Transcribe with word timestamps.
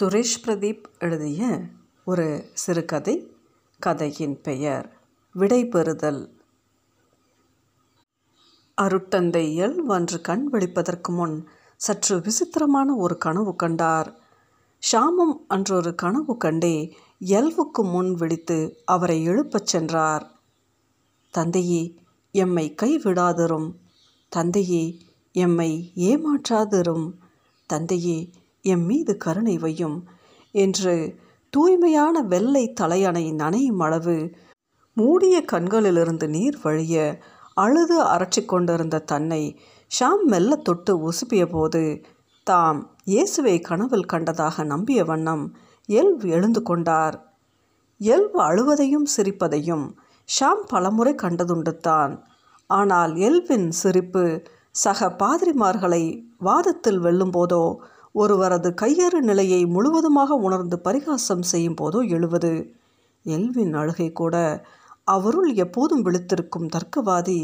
சுரேஷ் 0.00 0.40
பிரதீப் 0.44 0.82
எழுதிய 0.98 1.60
ஒரு 2.04 2.50
சிறுகதை 2.52 3.36
கதையின் 3.78 4.40
பெயர் 4.40 4.96
விடைபெறுதல். 5.34 6.28
அருட்டந்தை 8.82 9.56
எல் 9.60 9.76
அன்று 9.76 10.20
கண் 10.20 10.48
விழிப்பதற்கு 10.52 11.08
முன் 11.08 11.48
சற்று 11.76 12.20
விசித்திரமான 12.20 12.94
ஒரு 12.94 13.18
கனவு 13.18 13.56
கண்டார். 13.56 14.16
ஷாமும் 14.92 15.34
அன்றொரு 15.48 15.94
கனவு 15.94 16.36
கண்டே 16.36 16.96
எல்வுக்கு 17.18 17.84
முன் 17.84 18.14
விழித்து 18.14 18.82
அவரை 18.84 19.22
எழுப்பச் 19.22 19.66
சென்றார். 19.66 20.32
தந்தையே 21.30 21.94
எம்மை 22.30 22.74
கைவிடாதிரும். 22.82 23.74
தந்தையே 24.28 24.98
எம்மை 25.32 25.92
ஏமாற்றாதிரும். 25.96 27.12
தந்தையே 27.66 28.30
எம் 28.64 28.84
மீது 28.86 29.16
கருணை 29.16 29.56
வையும் 29.58 29.98
என்று 30.54 30.94
தூய்மையான 31.52 32.16
வெள்ளை 32.22 32.64
தலையணை 32.80 33.24
நனையும் 33.32 33.82
அளவு 33.82 34.16
மூடிய 34.96 35.36
கண்களிலிருந்து 35.52 36.26
நீர் 36.28 36.58
வழிய 36.62 36.96
அழுது 37.56 37.96
அரைச்சி 38.04 38.42
கொண்டிருந்த 38.44 39.04
தன்னை 39.04 39.42
ஷாம் 39.90 40.24
மெல்ல 40.24 40.56
தொட்டு 40.56 40.92
உசுப்பிய 41.08 41.44
போது 41.46 41.82
தாம் 42.46 42.80
இயேசுவை 43.04 43.56
கனவில் 43.60 44.10
கண்டதாக 44.12 44.64
நம்பிய 44.64 45.00
வண்ணம் 45.04 45.44
எல்வ் 45.88 46.24
எழுந்து 46.26 46.60
கொண்டார். 46.62 47.16
எல்வ் 48.00 48.36
அழுவதையும் 48.38 49.06
சிரிப்பதையும் 49.16 49.84
ஷாம் 50.28 50.62
பலமுறை 50.66 51.14
கண்டதுண்டு 51.14 51.72
தான். 51.80 52.12
ஆனால் 52.70 53.12
எல்வின் 53.16 53.68
சிரிப்பு 53.70 54.24
சக 54.70 55.08
பாதிரிமார்களை 55.18 56.04
வாதத்தில் 56.38 57.00
வெல்லும்போதோ 57.00 57.64
ஒருவரது 58.14 58.70
கையறு 58.82 59.20
நிலையை 59.20 59.60
முழுவதுமாக 59.66 60.34
உணர்ந்து 60.36 60.78
பரிகாசம் 60.78 61.42
செய்யும் 61.42 61.78
போதோ 61.80 62.00
எழுவது. 62.08 62.52
எல்வின் 63.26 63.74
அழுகை 63.74 64.08
கூட 64.12 64.36
அவருள் 65.04 65.50
எப்போதும் 65.54 66.04
விழித்திருக்கும் 66.04 66.68
தர்க்கவாதி 66.68 67.40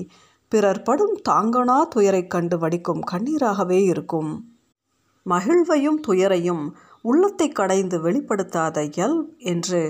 பிறர் 0.53 0.83
படும் 0.83 1.17
தாங்கனா 1.28 1.78
துயரைக் 1.95 2.31
கண்டு 2.31 2.56
வடிக்கும் 2.59 3.03
கண்ணீராகவே 3.11 3.81
இருக்கும். 3.84 4.31
மகிழ்வையும் 5.27 5.98
துயரையும் 6.06 6.65
உள்ளத்தை 7.03 7.48
கடைந்து 7.48 7.97
வெளிப்படுத்தாத 7.98 8.77
எல் 8.97 9.19
என்று 9.39 9.81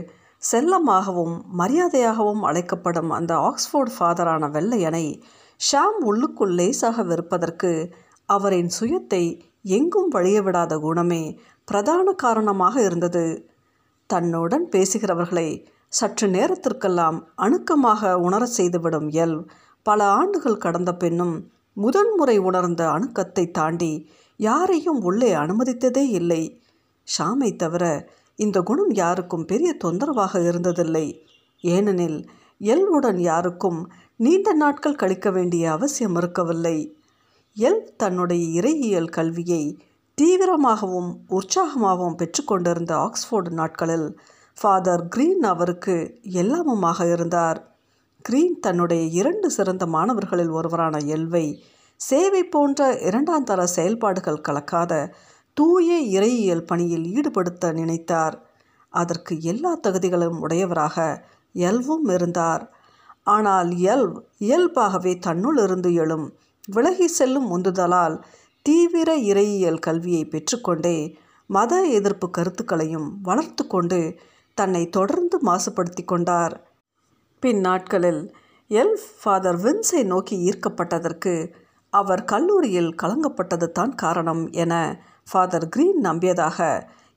செல்லமாகவும் 0.42 1.36
மரியாதையாகவும் 1.58 2.42
அழைக்கப்படும் 2.42 3.10
அந்த 3.10 3.32
ஆக்ஸ்போர்ட் 3.40 3.92
ஃபாதரான 3.98 4.50
வெள்ளையனை 4.50 5.06
ஷாம் 5.60 5.98
உள்ளுக்குள் 6.00 6.54
லேசாக 6.54 7.02
வெறுப்பதற்கு 7.02 7.70
அவரின் 8.28 8.70
சுயத்தை 8.80 9.24
எங்கும் 9.62 10.08
வழிய 10.08 10.42
விடாத 10.42 10.78
குணமே 10.78 11.38
பிரதான 11.64 12.12
காரணமாக 12.12 12.82
இருந்தது. 12.82 13.50
தன்னுடன் 14.06 14.68
பேசுகிறவர்களை 14.72 15.66
சற்று 15.88 16.28
நேரத்திற்கெல்லாம் 16.28 17.28
அணுக்கமாக 17.36 18.12
உணரச் 18.12 18.56
செய்துவிடும் 18.60 19.08
எல் 19.08 19.44
பல 19.82 20.04
ஆண்டுகள் 20.04 20.56
கடந்த 20.56 20.94
பின்னும் 20.94 21.50
முதன்முறை 21.72 22.38
உணர்ந்த 22.38 22.88
அணுக்கத்தை 22.88 23.50
தாண்டி 23.50 24.10
யாரையும் 24.36 25.00
உள்ளே 25.02 25.34
அனுமதித்ததே 25.34 26.04
இல்லை. 26.08 26.62
ஷாமை 27.18 27.56
தவிர 27.56 28.08
இந்த 28.36 28.60
குணம் 28.60 28.90
யாருக்கும் 28.90 29.44
பெரிய 29.44 29.76
தொந்தரவாக 29.84 30.40
இருந்ததில்லை. 30.40 31.20
ஏனெனில் 31.60 32.28
எல்வுடன் 32.60 33.18
யாருக்கும் 33.18 33.92
நீண்ட 34.16 34.52
நாட்கள் 34.52 34.94
கழிக்க 34.94 35.30
வேண்டிய 35.30 35.70
அவசியம் 35.70 36.16
இருக்கவில்லை. 36.16 36.97
எல் 37.66 37.82
தன்னுடைய 37.96 38.42
இறையியல் 38.60 39.08
கல்வியை 39.08 39.62
தீவிரமாகவும் 40.18 41.08
உற்சாகமாகவும் 41.28 42.16
பெற்றுக்கொண்டிருந்த 42.16 42.92
ஆக்ஸ்போர்டு 42.96 43.50
நாட்களில் 43.50 44.08
ஃபாதர் 44.58 45.04
கிரீன் 45.08 45.42
அவருக்கு 45.42 45.94
எல்லாமுமாக 46.32 47.06
இருந்தார். 47.12 47.58
கிரீன் 48.20 48.56
தன்னுடைய 48.60 49.02
இரண்டு 49.20 49.50
சிறந்த 49.50 49.86
மாணவர்களில் 49.86 50.50
ஒருவரான 50.50 50.96
எல்வை 51.16 51.46
சேவை 52.00 52.42
போன்ற 52.44 52.88
இரண்டாம் 53.00 53.44
தர 53.44 53.66
செயல்பாடுகள் 53.66 54.44
கலக்காத 54.48 54.92
தூய 55.56 55.96
இறையியல் 56.16 56.66
பணியில் 56.66 57.06
ஈடுபடுத்த 57.14 57.72
நினைத்தார். 57.72 58.36
அதற்கு 58.92 59.34
எல்லா 59.42 59.72
தகுதிகளும் 59.86 60.38
உடையவராக 60.40 61.06
எல்வும் 61.52 62.06
இருந்தார். 62.08 62.64
ஆனால் 63.36 63.70
எல்வ் 63.94 64.18
இயல்பாகவே 64.38 65.14
தன்னுள் 65.18 65.58
இருந்து 65.64 65.92
எழும் 65.94 66.28
விலகி 66.68 67.08
செல்லும் 67.08 67.48
உந்துதலால் 67.56 68.16
தீவிர 68.62 69.10
இறையியல் 69.16 69.78
கல்வியை 69.78 70.24
பெற்றுக்கொண்டே 70.24 71.16
மத 71.46 71.82
எதிர்ப்பு 71.98 72.30
கருத்துக்களையும் 72.30 73.08
வளர்த்து 73.22 73.66
கொண்டு 73.66 74.00
தன்னை 74.54 74.82
தொடர்ந்து 74.88 75.36
மாசுபடுத்தி 75.46 76.04
கொண்டார். 76.04 76.54
பின் 77.42 77.60
நாட்களில் 77.60 78.22
எல் 78.70 78.96
ஃபாதர் 79.20 79.58
வின்ஸை 79.60 80.02
நோக்கி 80.04 80.36
ஈர்க்கப்பட்டதற்கு 80.48 81.34
அவர் 81.92 82.24
கல்லூரியில் 82.24 82.92
கலங்கப்பட்டது 83.02 83.68
தான் 83.72 83.94
காரணம் 83.94 84.44
என 84.52 84.74
ஃபாதர் 85.30 85.68
கிரீன் 85.68 86.00
நம்பியதாக 86.04 86.58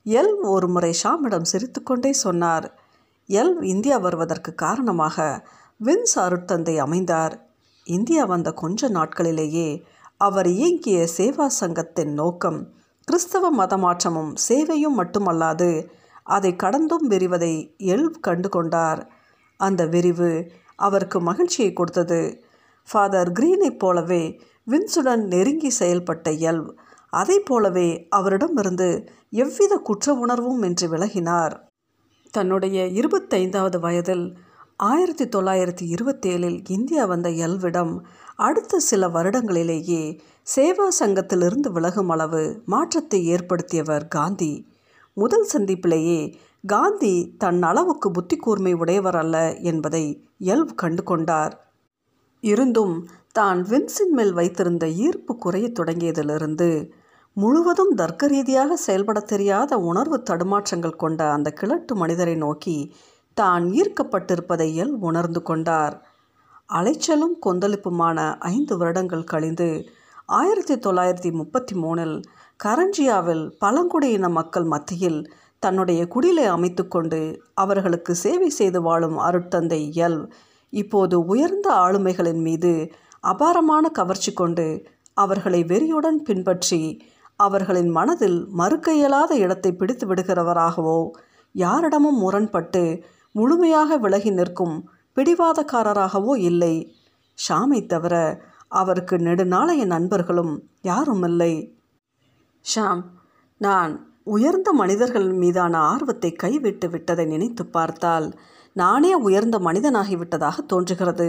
எல் 0.06 0.34
ஒரு 0.54 0.68
முறை 0.68 0.92
ஷாமிடம் 1.02 1.50
சிரித்துக்கொண்டே 1.52 2.12
சொன்னார். 2.12 2.66
எல் 3.28 3.54
இந்தியா 3.62 3.96
வருவதற்கு 3.96 4.54
காரணமாக 4.54 5.46
வின்ஸ் 5.80 6.16
அருட்தந்தை 6.16 6.76
அமைந்தார். 6.76 7.34
இந்தியா 7.86 8.24
வந்த 8.24 8.52
கொஞ்ச 8.52 8.88
நாட்களிலேயே 8.88 9.82
அவர் 10.16 10.46
இயங்கிய 10.46 11.08
சேவா 11.16 11.46
சங்கத்தின் 11.46 12.12
நோக்கம் 12.12 12.60
கிறிஸ்தவ 13.08 13.50
மதமாற்றமும் 13.56 14.34
சேவையும் 14.48 14.98
மட்டுமல்லாது 14.98 15.88
அதை 16.22 16.56
கடந்தும் 16.56 17.06
விரிவதை 17.08 17.74
எல் 17.78 18.10
கண்டு 18.20 18.48
கொண்டார் 18.48 19.10
அந்த 19.56 19.86
விரிவு 19.86 20.30
அவருக்கு 20.76 21.20
மகிழ்ச்சியை 21.20 21.72
கொடுத்தது. 21.72 22.42
ஃபாதர் 22.88 23.30
கிரீனைப் 23.32 23.78
போலவே 23.78 24.40
வின்சுடன் 24.70 25.22
நெருங்கி 25.26 25.70
செயல்பட்ட 25.78 26.28
எல்வ் 26.50 26.70
அதை 27.12 27.38
போலவே 27.38 28.06
அவரிடமிருந்து 28.10 28.88
எவ்வித 29.30 29.76
குற்ற 29.76 30.14
உணர்வும் 30.14 30.62
என்று 30.62 30.86
விலகினார். 30.88 31.54
தன்னுடைய 32.30 32.84
இருபத்தைந்தாவது 33.00 33.78
வயதில் 33.80 34.26
ஆயிரத்தி 34.82 35.24
தொள்ளாயிரத்தி 35.24 35.84
இருபத்தேழில் 35.86 36.64
இந்தியா 36.68 37.04
வந்த 37.04 37.28
எல்விடம் 37.28 37.92
அடுத்த 38.36 38.78
சில 38.78 39.08
வருடங்களிலேயே 39.08 40.20
சேவா 40.56 40.86
சங்கத்திலிருந்து 41.00 41.68
விலகும் 41.72 42.08
அளவு 42.08 42.62
மாற்றத்தை 42.64 43.20
ஏற்படுத்தியவர் 43.26 44.08
காந்தி. 44.08 44.66
முதல் 45.16 45.46
சந்திப்பிலேயே 45.52 46.20
காந்தி 46.66 47.34
தன் 47.38 47.62
அளவுக்கு 47.62 48.10
புத்தி 48.10 48.36
கூர்மை 48.36 48.72
உடையவர் 48.72 49.16
அல்ல 49.16 49.54
என்பதை 49.62 50.04
எல்வ் 50.44 50.74
கண்டு 50.74 51.02
கொண்டார் 51.02 51.54
இருந்தும் 52.40 52.96
தான் 53.32 53.62
வின்சின் 53.62 54.12
மேல் 54.12 54.32
வைத்திருந்த 54.32 54.86
ஈர்ப்பு 54.88 55.34
குறையத் 55.36 55.80
தொடங்கியதிலிருந்து 55.80 56.90
முழுவதும் 57.36 57.94
தர்க்க 57.94 58.26
ரீதியாக 58.26 58.76
செயல்பட 58.76 59.20
தெரியாத 59.20 59.78
உணர்வு 59.78 60.22
தடுமாற்றங்கள் 60.30 60.96
கொண்ட 60.96 61.30
அந்த 61.32 61.50
கிழட்டு 61.50 61.96
மனிதரை 61.96 62.34
நோக்கி 62.36 62.76
தான் 63.34 63.64
ஈர்க்கப்பட்டிருப்பதையில் 63.72 64.92
உணர்ந்து 65.00 65.42
கொண்டார். 65.42 65.94
அலைச்சலும் 66.68 67.36
கொந்தளிப்புமான 67.46 68.18
ஐந்து 68.48 68.74
வருடங்கள் 68.76 69.24
கழிந்து 69.24 69.68
ஆயிரத்தி 70.32 70.74
தொள்ளாயிரத்தி 70.76 71.30
முப்பத்தி 71.30 71.74
மூணில் 71.74 72.16
கரஞ்சியாவில் 72.60 73.44
பழங்குடியின 73.58 74.28
மக்கள் 74.28 74.64
மத்தியில் 74.64 75.20
தன்னுடைய 75.62 76.00
குடிலை 76.08 76.44
அமைத்து 76.46 76.84
கொண்டு 76.88 77.20
அவர்களுக்கு 77.54 78.12
சேவை 78.14 78.48
செய்து 78.50 78.80
வாழும் 78.82 79.18
அருட்தந்தை 79.18 79.80
எல் 79.96 80.20
இப்போது 80.72 81.16
உயர்ந்த 81.26 81.68
ஆளுமைகளின் 81.74 82.42
மீது 82.42 82.72
அபாரமான 83.24 83.88
கவர்ச்சி 83.88 84.32
கொண்டு 84.32 84.66
அவர்களை 85.16 85.60
வெறியுடன் 85.62 86.20
பின்பற்றி 86.22 86.80
அவர்களின் 87.36 87.90
மனதில் 87.90 88.38
மறுக்க 88.50 88.88
இயலாத 88.92 89.32
இடத்தை 89.34 89.70
பிடித்து 89.72 90.06
விடுகிறவராகவோ 90.06 90.98
யாரிடமும் 91.54 92.18
முரண்பட்டு 92.18 92.82
முழுமையாக 93.34 93.96
விலகி 93.96 94.30
நிற்கும் 94.30 94.76
பிடிவாதக்காரராகவோ 95.16 96.34
இல்லை. 96.50 96.74
ஷாமை 97.38 97.80
தவிர 97.86 98.14
அவருக்கு 98.68 99.16
நெடுநாளைய 99.16 99.82
நண்பர்களும் 99.84 100.54
யாரும் 100.82 101.22
இல்லை 101.22 101.52
ஷாம் 102.64 103.02
நான் 103.60 103.92
உயர்ந்த 104.24 104.68
மனிதர்கள் 104.72 105.28
மீதான 105.32 105.74
ஆர்வத்தை 105.78 106.30
கைவிட்டு 106.32 106.86
விட்டதை 106.90 107.24
நினைத்து 107.26 107.64
பார்த்தால் 107.66 108.26
நானே 108.76 109.12
உயர்ந்த 109.14 109.56
மனிதனாகிவிட்டதாக 109.58 110.58
தோன்றுகிறது 110.66 111.28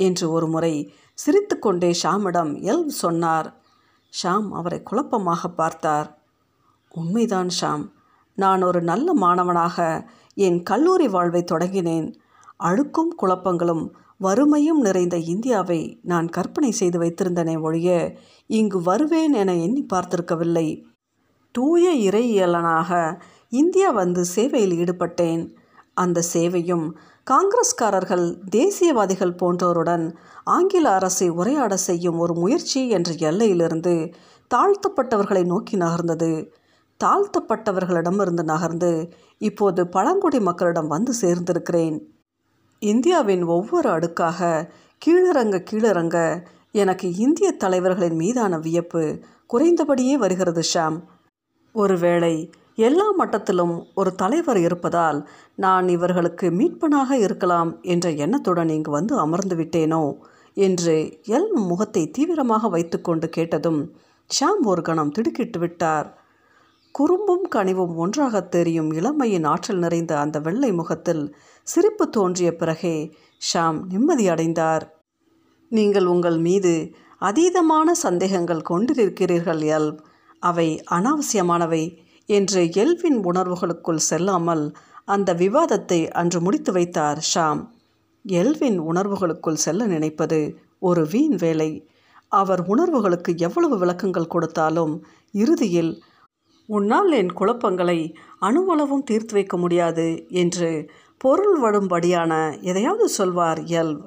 என்று 0.00 0.26
ஒரு 0.30 0.46
முறை 0.48 0.74
சிரித்துக்கொண்டே 1.18 1.90
ஷாமிடம் 2.02 2.52
எல் 2.72 2.86
சொன்னார். 3.02 3.48
ஷாம் 4.12 4.48
அவரை 4.50 4.78
குழப்பமாக 4.82 5.48
பார்த்தார். 5.48 6.08
உண்மைதான் 6.94 7.50
ஷாம். 7.60 7.84
நான் 8.38 8.62
ஒரு 8.62 8.80
நல்ல 8.82 9.08
மாணவனாக 9.14 9.76
என் 10.36 10.62
கல்லூரி 10.62 11.08
வாழ்வை 11.08 11.44
தொடங்கினேன். 11.52 12.14
அழுக்கும் 12.64 13.12
குழப்பங்களும் 13.22 13.84
வறுமையும் 14.16 14.80
நிறைந்த 14.80 15.16
இந்தியாவை 15.16 15.98
நான் 16.02 16.28
கற்பனை 16.28 16.70
செய்து 16.70 16.98
வைத்திருந்தனே 16.98 17.60
ஒழிய 17.60 18.16
இங்கு 18.46 18.82
வருவேன் 18.82 19.32
என 19.32 19.54
எண்ணி 19.54 19.86
பார்த்திருக்கவில்லை. 19.92 20.82
தூய 21.52 22.10
இறையியலனாக 22.10 23.20
இந்தியா 23.48 23.90
வந்து 23.90 24.24
சேவையில் 24.24 24.76
ஈடுபட்டேன். 24.78 25.42
அந்த 25.94 26.22
சேவையும் 26.32 26.86
காங்கிரஸ்காரர்கள் 27.30 28.26
தேசியவாதிகள் 28.50 29.36
போன்றோருடன் 29.36 30.16
ஆங்கில 30.44 30.90
அரசை 30.90 31.28
உரையாட 31.28 31.76
செய்யும் 31.76 32.18
ஒரு 32.18 32.34
முயற்சி 32.34 32.88
என்ற 32.88 33.12
எல்லையிலிருந்து 33.12 33.94
தாழ்த்தப்பட்டவர்களை 34.50 35.44
நோக்கி 35.44 35.76
நகர்ந்தது. 35.76 36.32
தாழ்த்தப்பட்டவர்களிடமிருந்து 37.04 38.42
நகர்ந்து 38.42 38.90
இப்போது 39.38 39.86
பழங்குடி 39.86 40.40
மக்களிடம் 40.40 40.86
வந்து 40.86 41.12
சேர்ந்திருக்கிறேன். 41.20 41.96
இந்தியாவின் 42.80 43.44
ஒவ்வொரு 43.44 43.88
அடுக்காக 43.90 44.70
கீழிறங்க 45.06 45.56
கீழிறங்க 45.70 46.44
எனக்கு 46.72 47.16
இந்திய 47.16 47.52
தலைவர்களின் 47.52 48.16
மீதான 48.16 48.58
வியப்பு 48.58 49.02
குறைந்தபடியே 49.54 50.14
வருகிறது 50.14 50.62
ஷாம். 50.74 50.96
ஒருவேளை 51.72 52.52
எல்லா 52.74 53.06
மட்டத்திலும் 53.18 53.82
ஒரு 53.94 54.14
தலைவர் 54.14 54.56
இருப்பதால் 54.56 55.28
நான் 55.56 55.88
இவர்களுக்கு 55.88 56.50
மீட்பனாக 56.50 57.10
இருக்கலாம் 57.12 57.80
என்ற 57.82 58.10
எண்ணத்துடன் 58.10 58.68
இங்கு 58.68 58.90
வந்து 58.90 59.18
அமர்ந்து 59.18 59.56
விட்டேனோ 59.56 60.02
என்று 60.56 60.96
எல் 61.26 61.50
முகத்தை 61.52 62.10
தீவிரமாக 62.10 62.68
வைத்துக்கொண்டு 62.68 63.28
கேட்டதும் 63.28 63.80
ஷாம் 64.30 64.62
ஒரு 64.64 64.82
கணம் 64.82 65.10
திடுக்கிட்டு 65.10 65.58
விட்டார். 65.58 66.08
குறும்பும் 66.98 67.46
கனிவும் 67.54 67.94
ஒன்றாக 67.94 68.40
தெரியும். 68.40 68.90
இளமையின் 68.92 69.44
ஆற்றல் 69.44 69.78
நிறைந்த 69.78 70.12
அந்த 70.18 70.40
வெள்ளை 70.40 70.72
முகத்தில் 70.72 71.24
சிரிப்பு 71.62 72.04
தோன்றிய 72.08 72.50
பிறகே 72.56 72.96
ஷாம் 73.40 73.78
நிம்மதியடைந்தார் 73.92 74.84
நீங்கள் 75.68 76.06
உங்கள் 76.06 76.38
மீது 76.38 76.72
அதீதமான 77.20 77.88
சந்தேகங்கள் 78.04 78.62
கொண்டிருக்கிறீர்கள் 78.70 79.62
எல் 79.68 79.90
அவை 80.38 80.68
அனாவசியமானவை 80.90 81.84
என்று 82.28 82.62
எல்வின் 82.74 83.18
உணர்வுகளுக்குள் 83.24 84.06
செல்லாமல் 84.10 84.64
அந்த 85.04 85.30
விவாதத்தை 85.34 86.00
அன்று 86.10 86.40
முடித்து 86.40 86.72
வைத்தார் 86.72 87.20
ஷாம். 87.34 87.60
எல்வின் 88.24 88.78
உணர்வுகளுக்குள் 88.80 89.62
செல்ல 89.64 89.86
நினைப்பது 89.86 90.40
ஒரு 90.78 91.02
வீண் 91.06 91.36
வேலை. 91.36 91.70
அவர் 92.32 92.62
உணர்வுகளுக்கு 92.66 93.32
எவ்வளவு 93.36 93.76
விளக்கங்கள் 93.78 94.32
கொடுத்தாலும் 94.34 94.94
இறுதியில் 95.34 95.92
உன்னால் 96.66 97.10
என் 97.12 97.32
குழப்பங்களை 97.32 97.98
அணுவளவும் 98.40 99.04
தீர்த்து 99.04 99.34
வைக்க 99.34 99.56
முடியாது 99.56 100.26
என்று 100.28 100.90
பொருள் 101.18 101.56
வடும்படியான 101.60 102.32
எதையாவது 102.62 103.08
சொல்வார் 103.08 103.58
எல்வ் 103.58 104.00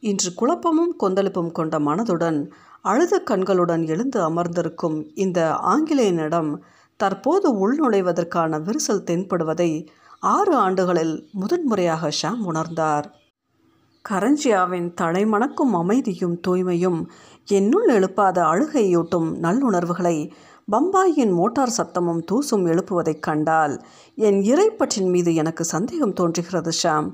இன்று 0.00 0.34
குழப்பமும் 0.34 0.96
கொந்தளிப்பும் 1.00 1.52
கொண்ட 1.52 1.78
மனதுடன் 1.78 2.50
அழுத 2.82 3.22
கண்களுடன் 3.30 3.86
எழுந்து 3.86 4.22
அமர்ந்திருக்கும் 4.22 4.98
இந்த 5.14 5.40
ஆங்கிலேயனிடம் 5.62 6.50
தற்போது 6.96 7.48
உள்நுழைவதற்கான 7.54 8.60
விரிசல் 8.60 9.06
தென்படுவதை 9.06 9.86
ஆறு 10.20 10.54
ஆண்டுகளில் 10.56 11.28
முதன்முறையாக 11.32 12.10
ஷாம் 12.22 12.42
உணர்ந்தார். 12.46 13.06
கரஞ்சியாவின் 14.04 14.88
தலைமணக்கும் 15.00 15.72
அமைதியும் 15.72 16.40
தூய்மையும் 16.48 17.00
என்னுள் 17.46 17.88
எழுப்பாத 17.88 18.42
அழுகையூட்டும் 18.42 19.28
நல்லுணர்வுகளை 19.42 20.16
பம்பாயின் 20.68 21.32
மோட்டார் 21.32 21.74
சத்தமும் 21.76 22.20
தூசும் 22.30 22.64
எழுப்புவதைக் 22.66 23.22
கண்டால் 23.22 23.74
என் 24.14 24.40
இறைப்பற்றின் 24.42 25.10
மீது 25.10 25.34
எனக்கு 25.34 25.64
சந்தேகம் 25.64 26.12
தோன்றுகிறது 26.12 26.72
ஷாம் 26.82 27.08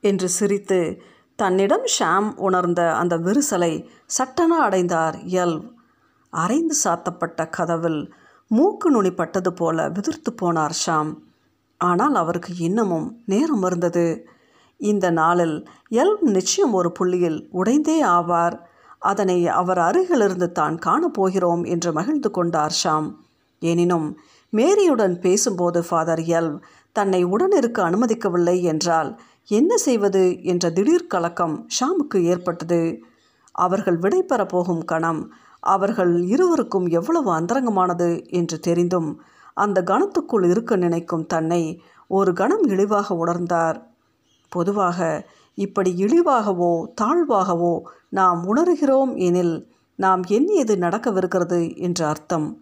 என்று 0.00 0.28
சிரித்து 0.28 1.00
தன்னிடம் 1.36 1.86
ஷாம் 1.98 2.34
உணர்ந்த 2.36 2.94
அந்த 2.94 3.16
விரிசலை 3.16 3.72
சட்டென 4.06 4.58
அடைந்தார் 4.58 5.16
எல்வ் 5.16 5.64
அரைந்து 6.32 6.76
சாத்தப்பட்ட 6.84 7.50
கதவில் 7.50 8.12
மூக்கு 8.50 8.90
நுனி 8.90 9.10
பட்டது 9.10 9.52
போல 9.52 9.88
விதிர்த்து 9.88 10.32
போனார் 10.42 10.74
ஷாம். 10.86 11.12
ஆனால் 11.80 12.14
அவருக்கு 12.14 12.52
இன்னமும் 12.58 13.22
நேரம் 13.26 13.62
இருந்தது. 13.62 14.26
இந்த 14.80 15.10
நாளில் 15.10 15.68
எல் 15.90 16.16
நிச்சயம் 16.20 16.72
ஒரு 16.72 16.92
புள்ளியில் 16.92 17.48
உடைந்தே 17.52 17.98
ஆவார். 18.02 18.56
அதனை 19.10 19.38
அவர் 19.60 19.80
அருகிலிருந்து 19.88 20.48
தான் 20.52 20.76
காணப்போகிறோம் 20.86 21.62
என்று 21.66 21.90
மகிழ்ந்து 21.92 22.30
கொண்டார் 22.30 22.74
ஷாம். 22.82 23.08
எனினும் 23.62 24.08
மேரியுடன் 24.52 25.16
பேசும்போது 25.20 25.80
ஃபாதர் 25.88 26.22
எல் 26.38 26.52
தன்னை 26.96 27.20
உடனிருக்க 27.24 27.78
அனுமதிக்கவில்லை 27.88 28.56
என்றால் 28.72 29.10
என்ன 29.50 29.72
செய்வது 29.76 30.22
என்ற 30.42 30.64
திடீர் 30.70 31.10
கலக்கம் 31.14 31.56
ஷாமுக்கு 31.76 32.18
ஏற்பட்டது. 32.32 32.80
அவர்கள் 33.54 33.98
விடைபெற 33.98 34.42
போகும் 34.46 34.84
கணம் 34.84 35.20
அவர்கள் 35.66 36.12
இருவருக்கும் 36.34 36.86
எவ்வளவு 36.98 37.30
அந்தரங்கமானது 37.38 38.08
என்று 38.38 38.56
தெரிந்தும் 38.60 39.10
அந்த 39.56 39.78
கணத்துக்குள் 39.90 40.44
இருக்க 40.50 40.72
நினைக்கும் 40.76 41.26
தன்னை 41.26 41.62
ஒரு 42.10 42.32
கணம் 42.32 42.64
இழிவாக 42.66 43.14
உணர்ந்தார். 43.22 43.78
பொதுவாக 44.52 44.98
இப்படி 45.58 45.90
இழிவாகவோ 46.04 46.72
தாழ்வாகவோ 47.00 47.80
நாம் 48.08 48.56
உணர்கிறோம் 48.56 49.16
எனில் 49.16 49.74
நாம் 49.96 50.22
எண்ணியது 50.22 50.76
நடக்கவிருக்கிறது 50.76 51.76
என்று 51.76 52.04
அர்த்தம். 52.06 52.60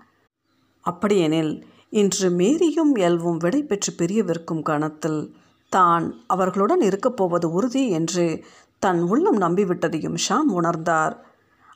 அப்படியெனில் 0.81 1.67
இன்று 1.91 2.31
மேரியும் 2.31 2.93
எல்வும் 2.99 3.37
விடை 3.37 3.62
பெற்று 3.62 3.93
பிரியவிருக்கும் 3.99 4.62
கணத்தில் 4.62 5.35
தான் 5.69 6.25
அவர்களுடன் 6.26 6.81
இருக்கப் 6.81 7.17
போவது 7.17 7.50
உறுதி 7.50 7.91
என்று 7.91 8.44
தன் 8.79 9.00
உள்ளம் 9.02 9.38
நம்பிவிட்டதையும் 9.38 10.19
ஷாம் 10.29 10.50
உணர்ந்தார். 10.55 11.14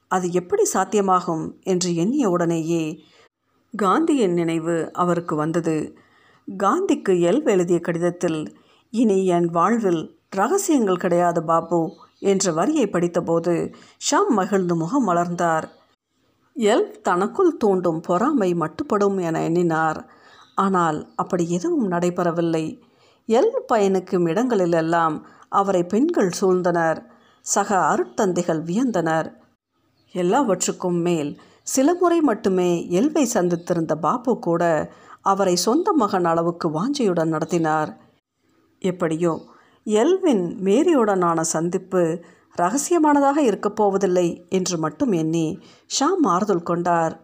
அது 0.08 0.32
எப்படி 0.32 0.64
சாத்தியமாகும் 0.72 1.44
என்று 1.62 1.94
எண்ணிய 1.94 2.30
உடனேயே 2.30 2.84
காந்தியின் 3.74 4.32
நினைவு 4.32 4.76
அவருக்கு 4.92 5.34
வந்தது. 5.36 5.96
காந்திக்கு 6.58 7.12
எல் 7.30 7.42
எழுதிய 7.44 7.80
கடிதத்தில் 7.80 8.56
இனி 8.92 9.26
என் 9.26 9.48
வாழ்வில் 9.48 10.02
ரகசியங்கள் 10.32 10.96
கிடையாது 10.96 11.42
பாபு 11.42 11.90
என்ற 12.18 12.52
வரியை 12.52 12.86
படித்தபோது 12.86 13.74
ஷாம் 14.10 14.28
மகிழ்ந்து 14.28 14.74
முகம் 14.76 15.08
மலர்ந்தார். 15.08 15.66
எல் 16.56 17.00
தனக்குள் 17.00 17.56
தூண்டும் 17.56 18.00
பொறாமை 18.00 18.54
மட்டுப்படும் 18.54 19.20
என 19.20 19.42
எண்ணினார். 19.42 20.00
ஆனால் 20.54 21.12
அப்படி 21.16 21.50
எதுவும் 21.50 21.90
நடைபெறவில்லை. 21.90 22.64
எல் 23.28 23.52
பயனுக்கும் 23.66 24.26
இடங்களிலெல்லாம் 24.26 25.26
அவரை 25.48 25.84
பெண்கள் 25.84 26.30
சூழ்ந்தனர். 26.40 26.98
சக 27.40 27.76
அருட்தந்தைகள் 27.76 28.62
வியந்தனர். 28.62 29.28
எல்லாவற்றுக்கும் 30.14 31.00
மேல் 31.00 31.40
சில 31.62 31.94
முறை 31.94 32.20
மட்டுமே 32.20 32.86
எல்வை 32.90 33.24
சந்தித்திருந்த 33.34 33.94
பாபு 33.94 34.38
கூட 34.38 34.92
அவரை 35.22 35.56
சொந்த 35.56 35.92
மகன் 35.92 36.24
அளவுக்கு 36.24 36.68
வாஞ்சையுடன் 36.68 37.32
நடத்தினார். 37.34 37.90
எப்படியோ 38.82 39.32
எல்வின் 39.84 40.58
மேரியுடனான 40.64 41.40
சந்திப்பு 41.40 42.20
ரகசியமானதாக 42.58 43.36
இருக்கப் 43.36 43.76
போவதில்லை 43.76 44.46
என்று 44.48 44.78
மட்டும் 44.78 45.12
எண்ணி 45.12 45.58
ஷாம் 46.00 46.26
ஆறுதல் 46.26 46.62
கொண்டார். 46.62 47.20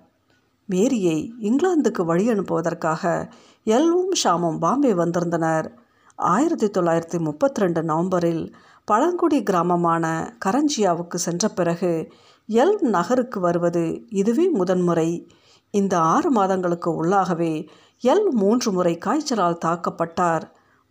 மேரியை 0.67 1.33
இங்கிலாந்துக்கு 1.43 2.05
வழி 2.05 2.29
அனுப்புவதற்காக 2.29 3.31
எல்வும் 3.65 4.13
ஷாமும் 4.25 4.59
பாம்பே 4.59 4.95
வந்திருந்தனர். 4.95 5.73
ஆயிரத்தி 6.17 6.67
தொள்ளாயிரத்தி 6.67 7.19
முப்பத்தி 7.19 7.61
ரெண்டு 7.61 7.83
நவம்பரில் 7.83 8.55
பழங்குடி 8.85 9.43
கிராமமான 9.43 10.35
கரஞ்சியாவுக்கு 10.45 11.15
சென்ற 11.15 11.49
பிறகு 11.49 12.13
எல் 12.49 12.81
நகருக்கு 12.81 13.41
வருவது 13.41 14.05
இதுவே 14.09 14.49
முதன்முறை. 14.49 15.29
இந்த 15.71 15.99
ஆறு 15.99 16.31
மாதங்களுக்கு 16.31 17.05
உள்ளாகவே 17.05 17.69
எல் 18.03 18.31
மூன்று 18.31 18.73
முறை 18.73 18.99
காய்ச்சலால் 18.99 19.63
தாக்கப்பட்டார். 19.65 20.43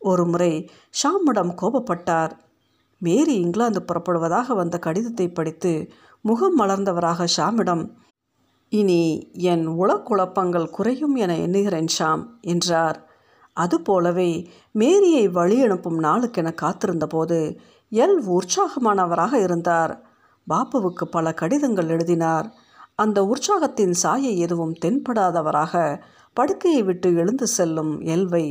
ஒரு 0.03 0.23
முறை 0.25 0.53
ஷாமிடம் 0.99 1.51
கோபப்பட்டார். 1.61 2.33
மேரி 3.01 3.35
இங்கிலாந்து 3.35 3.81
புறப்படுவதாக 3.87 4.55
வந்த 4.55 4.75
கடிதத்தை 4.79 5.27
படித்து 5.29 5.73
முகம் 6.25 6.57
மலர்ந்தவராக 6.59 7.27
ஷாமிடம் 7.37 7.83
இனி 8.71 9.01
என் 9.43 9.65
உளக்குழப்பங்கள் 9.67 10.69
குறையும் 10.69 11.15
என 11.15 11.31
எண்ணுகிறேன் 11.37 11.89
ஷாம் 11.97 12.23
என்றார். 12.41 12.97
அதுபோலவே 13.57 14.31
மேரியை 14.71 15.25
வழி 15.27 15.57
அனுப்பும் 15.61 15.99
நாளுக்கென 15.99 16.51
காத்திருந்தபோது 16.61 17.39
எல் 17.91 18.19
உற்சாகமானவராக 18.29 19.33
இருந்தார். 19.33 19.93
பாப்புவுக்கு 20.47 21.05
பல 21.11 21.33
கடிதங்கள் 21.33 21.89
எழுதினார். 21.89 22.47
அந்த 22.95 23.19
உற்சாகத்தின் 23.23 23.95
சாயை 24.03 24.33
எதுவும் 24.37 24.73
தென்படாதவராக 24.85 25.73
படுக்கையை 26.33 26.83
விட்டு 26.83 27.09
எழுந்து 27.15 27.47
செல்லும் 27.47 27.93
எல்வை 28.13 28.45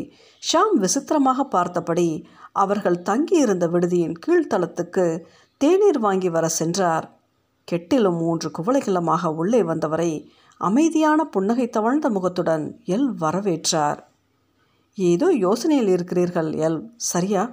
ஷாம் 0.52 0.74
விசித்திரமாக 0.74 1.44
பார்த்தபடி 1.44 2.08
அவர்கள் 2.52 3.02
தங்கியிருந்த 3.02 3.66
விடுதியின் 3.68 4.14
கீழ்த்தளத்துக்கு 4.26 5.06
தேநீர் 5.60 5.98
வாங்கி 5.98 6.30
வர 6.30 6.48
சென்றார். 6.48 7.06
கெட்டிலும் 7.68 8.18
மூன்று 8.18 8.48
குவளைகளுமாக 8.58 9.34
உள்ளே 9.34 9.62
வந்தவரை 9.62 10.12
அமைதியான 10.60 11.24
புன்னகை 11.24 11.66
தவழ்ந்த 11.68 12.10
முகத்துடன் 12.10 12.64
எல் 12.86 13.10
வரவேற்றார். 13.20 14.00
ஏதோ 14.98 15.28
யோசனையில் 15.46 15.88
இருக்கிறீர்கள் 15.88 16.50
எல். 16.66 16.80
சரியா 16.96 17.44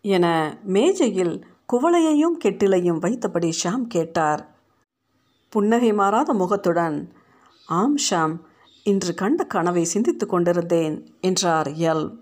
என 0.00 0.26
மேஜையில் 0.64 1.34
குவளையையும் 1.72 2.36
கெட்டிலையும் 2.44 3.00
வைத்தபடி 3.04 3.50
ஷாம் 3.62 3.86
கேட்டார். 3.86 4.42
புன்னகை 5.52 5.92
மாறாத 5.92 6.34
முகத்துடன் 6.34 7.12
ஆம் 7.66 7.96
ஷாம். 8.10 8.36
இன்று 8.82 9.14
கண்ட 9.14 9.44
கனவை 9.44 9.84
சிந்தித்து 9.84 10.26
கொண்டிருந்தேன் 10.26 11.14
என்றார் 11.20 11.68
எல். 11.68 12.16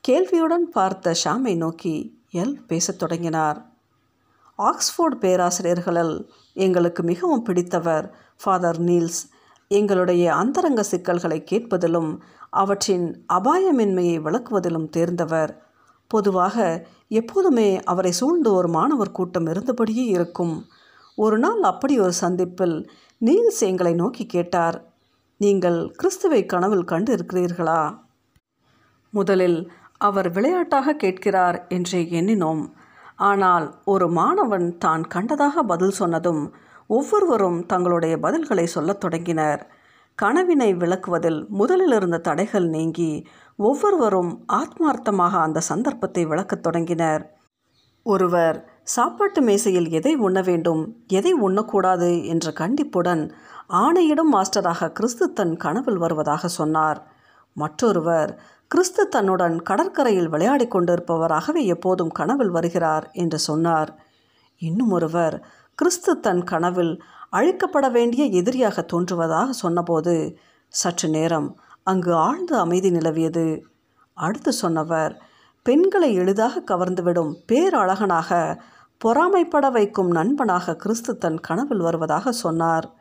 கேள்வியுடன் 0.00 0.70
பார்த்த 0.70 1.14
ஷாமை 1.24 1.56
நோக்கி 1.56 2.22
எல் 2.32 2.54
பேசத் 2.66 2.98
தொடங்கினார். 2.98 3.70
ஆக்ஸ்போர்ட் 4.58 5.18
பேராசிரியர்களில் 5.20 6.30
எங்களுக்கு 6.52 7.02
மிகவும் 7.02 7.42
பிடித்தவர் 7.42 8.14
ஃபாதர் 8.44 8.80
நீல்ஸ். 8.80 9.30
எங்களுடைய 9.68 10.34
அந்தரங்க 10.34 10.82
சிக்கல்களை 10.82 11.44
கேட்பதிலும் 11.50 12.18
அவற்றின் 12.50 13.24
அபாயமின்மையை 13.32 14.20
விளக்குவதிலும் 14.20 14.88
தேர்ந்தவர். 14.88 15.66
பொதுவாக 16.06 16.86
எப்போதுமே 17.08 17.80
அவரை 17.80 18.12
சூழ்ந்து 18.12 18.52
ஒரு 18.52 18.68
மாணவர் 18.68 19.12
கூட்டம் 19.12 19.46
இருந்தபடியே 19.46 20.06
இருக்கும். 20.06 20.66
ஒரு 21.16 21.38
நாள் 21.38 21.62
அப்படி 21.62 22.00
ஒரு 22.00 22.12
சந்திப்பில் 22.12 22.90
நீல்ஸ் 23.24 23.60
எங்களை 23.60 23.94
நோக்கி 23.94 24.26
கேட்டார் 24.26 24.95
நீங்கள் 25.38 25.90
கிறிஸ்துவை 25.96 26.46
கனவில் 26.46 26.84
கண்டு 26.84 27.16
இருக்கிறீர்களா? 27.16 27.98
முதலில் 29.10 29.72
அவர் 29.98 30.32
விளையாட்டாக 30.32 30.94
கேட்கிறார் 30.94 31.66
என்றே 31.68 32.02
எண்ணினோம். 32.10 32.72
ஆனால் 33.16 33.80
ஒரு 33.84 34.08
மாணவன் 34.08 34.78
தான் 34.78 35.02
கண்டதாக 35.14 35.62
பதில் 35.66 35.90
சொன்னதும் 35.90 36.54
ஒவ்வொருவரும் 36.86 37.66
தங்களுடைய 37.66 38.16
பதில்களை 38.16 38.64
சொல்லத் 38.64 39.00
தொடங்கினர். 39.00 39.70
கனவினை 40.14 40.74
விளக்குவதில் 40.74 41.48
முதலில் 41.48 41.92
இருந்த 41.92 42.18
தடைகள் 42.18 42.68
நீங்கி 42.68 43.26
ஒவ்வொருவரும் 43.56 44.44
ஆத்மார்த்தமாக 44.52 45.30
அந்த 45.30 45.60
சந்தர்ப்பத்தை 45.60 46.26
விளக்கத் 46.26 46.62
தொடங்கினர். 46.62 47.38
ஒருவர் 48.02 48.75
சாப்பாட்டு 48.86 49.40
மேசையில் 49.42 49.88
எதை 49.88 50.14
உண்ண 50.16 50.40
வேண்டும் 50.40 50.82
எதை 51.08 51.34
உண்ணக்கூடாது 51.34 52.24
என்ற 52.24 52.52
கண்டிப்புடன் 52.52 53.22
ஆணையிடும் 53.68 54.30
மாஸ்டராக 54.32 54.88
கிறிஸ்து 54.92 55.32
தன் 55.32 55.56
கனவில் 55.56 55.96
வருவதாக 55.96 56.48
சொன்னார். 56.48 56.98
மற்றொருவர் 57.52 58.30
கிறிஸ்து 58.68 59.08
தன்னுடன் 59.08 59.62
கடற்கரையில் 59.62 60.28
விளையாடிக் 60.28 60.74
கொண்டிருப்பவராகவே 60.74 61.64
எப்போதும் 61.64 62.08
கனவில் 62.10 62.48
வருகிறார் 62.48 63.10
என்று 63.12 63.38
சொன்னார். 63.38 63.90
இன்னும் 64.58 64.90
ஒருவர் 64.90 65.36
கிறிஸ்து 65.74 66.20
தன் 66.20 66.44
கனவில் 66.44 67.02
அழிக்கப்பட 67.32 67.90
வேண்டிய 67.90 68.24
எதிரியாக 68.24 68.82
தோன்றுவதாக 68.82 69.52
சொன்னபோது 69.52 70.38
சற்று 70.68 71.08
நேரம் 71.08 71.48
அங்கு 71.82 72.14
ஆழ்ந்த 72.14 72.58
அமைதி 72.58 72.90
நிலவியது. 72.90 73.46
அடுத்து 74.14 74.52
சொன்னவர் 74.52 75.22
பெண்களை 75.62 76.14
எளிதாக 76.14 76.62
கவர்ந்துவிடும் 76.70 77.34
பேரழகனாக 77.52 78.30
பொறாமைப்பட 79.04 79.70
வைக்கும் 79.70 80.10
நண்பனாக 80.10 80.76
கிறிஸ்து 80.76 81.18
தன் 81.18 81.40
கனவில் 81.40 81.78
வருவதாக 81.78 82.32
சொன்னார். 82.32 82.94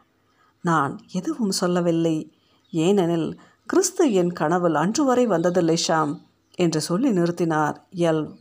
நான் 0.62 1.00
எதுவும் 1.12 1.52
சொல்லவில்லை. 1.52 2.38
ஏனெனில் 2.72 3.40
கிறிஸ்து 3.66 4.14
என் 4.14 4.32
கனவில் 4.32 4.76
அன்று 4.76 5.04
வரை 5.04 5.28
வந்ததில்லை 5.28 5.78
ஷாம் 5.88 6.22
என்று 6.56 6.82
சொல்லி 6.82 7.10
நிறுத்தினார் 7.10 7.76
எல். 7.96 8.36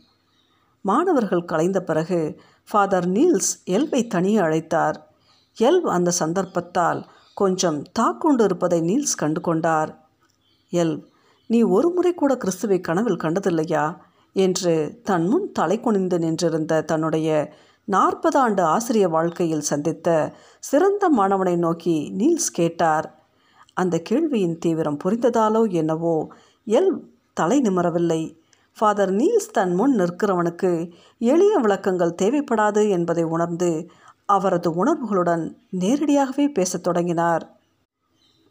மாணவர்கள் 0.81 1.45
கலைந்த 1.45 1.81
பிறகு 1.81 2.41
ஃபாதர் 2.71 3.07
நீல்ஸ் 3.09 3.51
எல்வை 3.65 4.07
தனியே 4.07 4.37
அழைத்தார். 4.37 4.95
எல் 5.59 5.81
அந்த 5.81 6.11
சந்தர்ப்பத்தால் 6.11 7.05
கொஞ்சம் 7.33 7.81
தாக்கொண்டு 7.91 8.43
இருப்பதை 8.43 8.79
நீல்ஸ் 8.81 9.17
கண்டு 9.17 9.41
கொண்டார் 9.41 10.07
எல். 10.71 11.03
நீ 11.47 11.61
ஒரு 11.61 11.89
முறை 11.89 12.13
கூட 12.13 12.37
கிறிஸ்துவை 12.37 12.79
கனவில் 12.79 13.17
கண்டதில்லையா? 13.17 13.97
என்று 14.35 14.73
தன் 15.03 15.27
முன் 15.27 15.51
தலை 15.51 15.77
குனிந்து 15.79 16.19
நின்றிருந்த 16.19 16.81
தன்னுடைய 16.81 17.29
நாற்பது 17.87 18.37
ஆண்டு 18.39 18.61
ஆசிரிய 18.63 19.07
வாழ்க்கையில் 19.07 19.67
சந்தித்த 19.71 20.33
சிறந்த 20.59 21.09
மாணவனை 21.17 21.55
நோக்கி 21.57 21.97
நீல்ஸ் 22.17 22.51
கேட்டார். 22.51 23.07
அந்த 23.73 23.95
கேள்வியின் 24.09 24.57
தீவிரம் 24.57 24.99
புரிந்ததாலோ 25.03 25.61
என்னவோ 25.71 26.15
எல் 26.67 26.93
தலை 27.33 27.57
நிமரவில்லை. 27.61 28.21
ஃபாதர் 28.77 29.11
நீல்ஸ் 29.11 29.51
தன் 29.51 29.73
முன் 29.75 29.93
நிற்கிறவனுக்கு 29.99 30.71
எளிய 31.17 31.53
விளக்கங்கள் 31.57 32.17
தேவைப்படாது 32.21 32.89
என்பதை 32.89 33.23
உணர்ந்து 33.23 33.69
அவரது 34.25 34.69
உணர்வுகளுடன் 34.81 35.43
நேரடியாகவே 35.69 36.45
பேசத் 36.47 36.83
தொடங்கினார். 36.83 37.43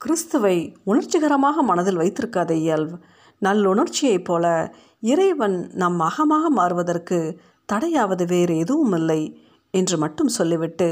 கிறிஸ்துவை 0.00 0.56
உணர்ச்சிகரமாக 0.84 1.62
மனதில் 1.62 1.96
வைத்திருக்காத 1.96 2.50
இயல்பு 2.50 2.96
நல்லுணர்ச்சியைப் 3.44 4.24
போல 4.24 4.74
இறைவன் 5.00 5.70
நம் 5.74 6.00
அகமாக 6.00 6.48
மாறுவதற்கு 6.48 7.40
தடையாவது 7.72 8.26
வேறு 8.26 8.58
எதுவும் 8.58 8.92
இல்லை 8.92 9.22
என்று 9.70 9.98
மட்டும் 9.98 10.28
சொல்லிவிட்டு 10.28 10.88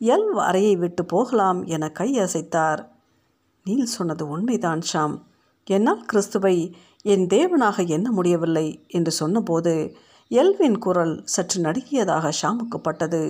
எல் 0.00 0.28
அறையை 0.48 0.76
விட்டு 0.76 1.04
போகலாம் 1.04 1.64
என 1.64 1.88
கை 1.88 2.10
அசைத்தார். 2.18 2.80
நீல் 3.64 3.84
சொன்னது 3.84 4.28
உண்மைதான் 4.28 4.80
ஷாம். 4.92 5.14
என்னால் 5.64 6.04
கிறிஸ்துவை 6.04 6.76
என் 7.02 7.26
தேவனாக 7.26 7.86
எண்ண 7.86 8.10
முடியவில்லை 8.10 8.84
என்று 8.88 9.10
சொன்னபோது 9.10 9.96
எல்வின் 10.28 10.78
குரல் 10.78 11.20
சற்று 11.24 11.62
நடுக்கியதாக 11.62 12.32
ஷாமுக்கு 12.42 12.78
பட்டது. 12.82 13.22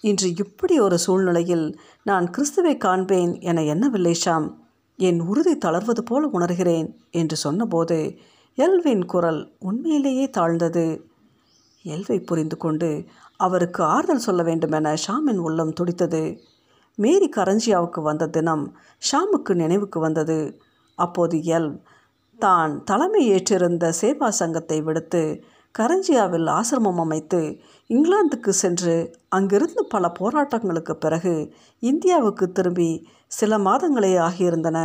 இன்று 0.00 0.28
இப்படி 0.36 0.80
ஒரு 0.80 0.98
சூழ்நிலையில் 0.98 1.66
நான் 2.02 2.30
கிறிஸ்துவை 2.30 2.76
காண்பேன் 2.76 3.40
என 3.40 3.62
எண்ணவில்லை 3.62 4.14
ஷாம். 4.24 4.48
என் 4.98 5.20
உறுதி 5.20 5.54
தளர்வது 5.56 6.02
போல 6.02 6.26
உணர்கிறேன் 6.26 6.88
என்று 7.10 7.36
சொன்னபோது 7.36 7.98
எல்வின் 8.58 9.04
குரல் 9.04 9.40
உண்மையிலேயே 9.58 10.26
தாழ்ந்தது. 10.30 10.86
எல்வை 11.84 12.18
புரிந்து 12.24 12.56
கொண்டு 12.56 12.88
அவருக்கு 13.36 13.82
ஆறுதல் 13.84 14.26
சொல்ல 14.26 14.42
வேண்டுமென 14.42 14.94
ஷாமின் 15.06 15.40
உள்ளம் 15.46 15.72
துடித்தது. 15.72 16.22
மேரி 16.98 17.28
கரஞ்சியாவுக்கு 17.36 18.00
வந்த 18.02 18.26
தினம் 18.26 18.64
ஷாமுக்கு 19.02 19.52
நினைவுக்கு 19.54 20.00
வந்தது. 20.00 20.38
அப்போது 20.98 21.36
எல் 21.56 21.70
தான் 22.38 22.72
தலைமை 22.84 23.22
ஏற்றிருந்த 23.32 23.92
சேவா 24.00 24.28
சங்கத்தை 24.28 24.78
விடுத்து 24.82 25.22
கரஞ்சியாவில் 25.74 26.48
ஆசிரமம் 26.50 27.00
அமைத்து 27.00 27.40
இங்கிலாந்துக்கு 27.90 28.52
சென்று 28.54 28.94
அங்கிருந்து 29.28 29.82
பல 29.84 30.12
போராட்டங்களுக்கு 30.18 30.94
பிறகு 30.94 31.34
இந்தியாவுக்கு 31.82 32.46
திரும்பி 32.52 32.90
சில 33.26 33.58
மாதங்களே 33.58 34.12
ஆகியிருந்தன. 34.18 34.78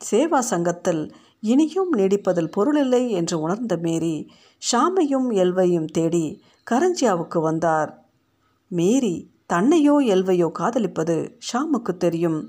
சேவா 0.00 0.38
சங்கத்தில் 0.38 1.02
இனியும் 1.42 1.92
நீடிப்பதில் 1.96 2.50
பொருளில்லை 2.50 3.02
என்று 3.10 3.36
உணர்ந்த 3.40 3.76
மேரி 3.76 4.14
ஷாமையும் 4.62 5.28
எல்வையும் 5.34 5.88
தேடி 5.90 6.26
கரஞ்சியாவுக்கு 6.70 7.40
வந்தார். 7.40 7.90
மேரி 8.70 9.16
தன்னையோ 9.52 9.96
எல்வையோ 10.14 10.48
காதலிப்பது 10.52 11.16
ஷாமுக்கு 11.48 11.92
தெரியும். 11.96 12.40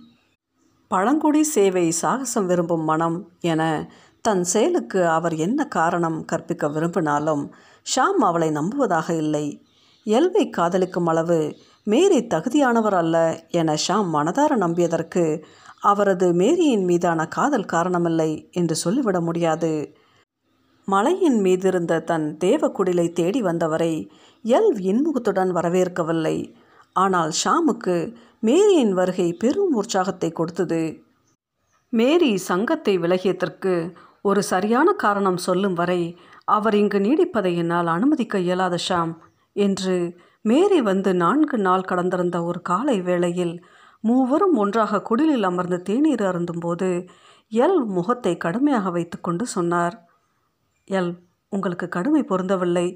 பழங்குடி 0.92 1.44
சேவை 1.44 1.92
சாகசம் 2.02 2.46
விரும்பும் 2.46 2.84
மனம் 2.84 3.18
என 3.42 3.62
தன் 4.26 4.44
செயலுக்கு 4.44 5.02
அவர் 5.08 5.36
என்ன 5.36 5.60
காரணம் 5.68 6.26
கற்பிக்க 6.26 6.68
விரும்பினாலும் 6.68 7.44
ஷாம் 7.96 8.22
அவளை 8.30 8.50
நம்புவதாக 8.50 9.08
இல்லை. 9.16 9.46
எல்வை 10.06 10.44
காதலிக்கும் 10.50 11.06
அளவு 11.06 11.40
மேரி 11.84 12.20
தகுதியானவர் 12.34 12.94
அல்ல 12.94 13.18
என 13.52 13.76
ஷாம் 13.88 14.10
மனதார 14.16 14.52
நம்பியதற்கு 14.58 15.24
அவரது 15.82 16.28
மேரியின் 16.34 16.86
மீதான 16.86 17.28
காதல் 17.28 17.72
காரணமில்லை 17.74 18.32
என்று 18.52 18.76
சொல்லிவிட 18.76 19.18
முடியாது. 19.22 19.74
மலையின் 20.88 21.40
மீதிருந்த 21.42 22.04
தன் 22.04 22.28
தேவக்குடிலை 22.40 23.08
தேடி 23.14 23.42
வந்தவரை 23.42 23.94
எல் 24.46 24.72
இன்முகத்துடன் 24.92 25.52
வரவேற்கவில்லை. 25.52 26.38
ஆனால் 26.96 27.32
ஷாமுக்கு 27.44 27.96
மேரியின் 28.40 28.94
வருகை 28.94 29.30
பெரும் 29.34 29.74
உற்சாகத்தை 29.74 30.30
கொடுத்தது. 30.32 30.82
மேரி 31.94 32.32
சங்கத்தை 32.38 32.94
விலகியதற்கு 32.98 33.74
ஒரு 34.22 34.44
சரியான 34.44 34.94
காரணம் 34.94 35.38
சொல்லும் 35.38 35.74
வரை 35.74 36.18
அவர் 36.46 36.74
இங்கு 36.74 37.00
நீடிப்பதை 37.00 37.56
என்னால் 37.56 37.88
அனுமதிக்க 37.88 38.40
இயலாத 38.40 38.78
ஷாம் 38.90 39.14
என்று 39.54 40.18
மேரி 40.42 40.82
வந்து 40.82 41.16
நான்கு 41.16 41.58
நாள் 41.58 41.90
கடந்திருந்த 41.90 42.44
ஒரு 42.44 42.62
காலை 42.62 43.02
வேளையில் 43.02 43.64
மூவரும் 44.00 44.56
ஒன்றாக 44.58 45.02
குடிலில் 45.02 45.44
அமர்ந்து 45.44 45.82
தேநீர் 45.82 46.24
அருந்தும்போது 46.24 47.08
எல் 47.52 47.80
முகத்தை 47.86 48.38
கடுமையாக 48.38 48.90
வைத்துக்கொண்டு 48.90 49.46
சொன்னார் 49.46 49.96
எல் 50.88 51.12
உங்களுக்கு 51.50 51.90
கடுமை 51.90 52.22
பொருந்தவில்லை 52.24 52.88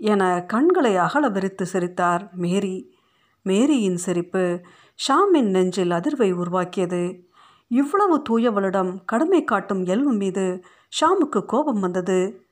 என 0.00 0.44
கண்களை 0.46 0.96
அகல 0.96 1.28
விரித்து 1.28 1.66
சிரித்தார் 1.66 2.28
மேரி. 2.32 2.76
மேரியின் 3.42 3.96
சிரிப்பு 3.96 4.42
ஷாமின் 4.98 5.50
நெஞ்சில் 5.50 5.90
அதிர்வை 5.90 6.32
உருவாக்கியது. 6.32 7.27
இவ்வளவு 7.68 8.22
தூயவளிடம் 8.28 9.04
கடுமை 9.04 9.44
காட்டும் 9.44 9.84
எல்வு 9.84 10.12
மீது 10.12 10.64
ஷாமுக்கு 11.00 11.44
கோபம் 11.44 11.80
வந்தது. 11.80 12.46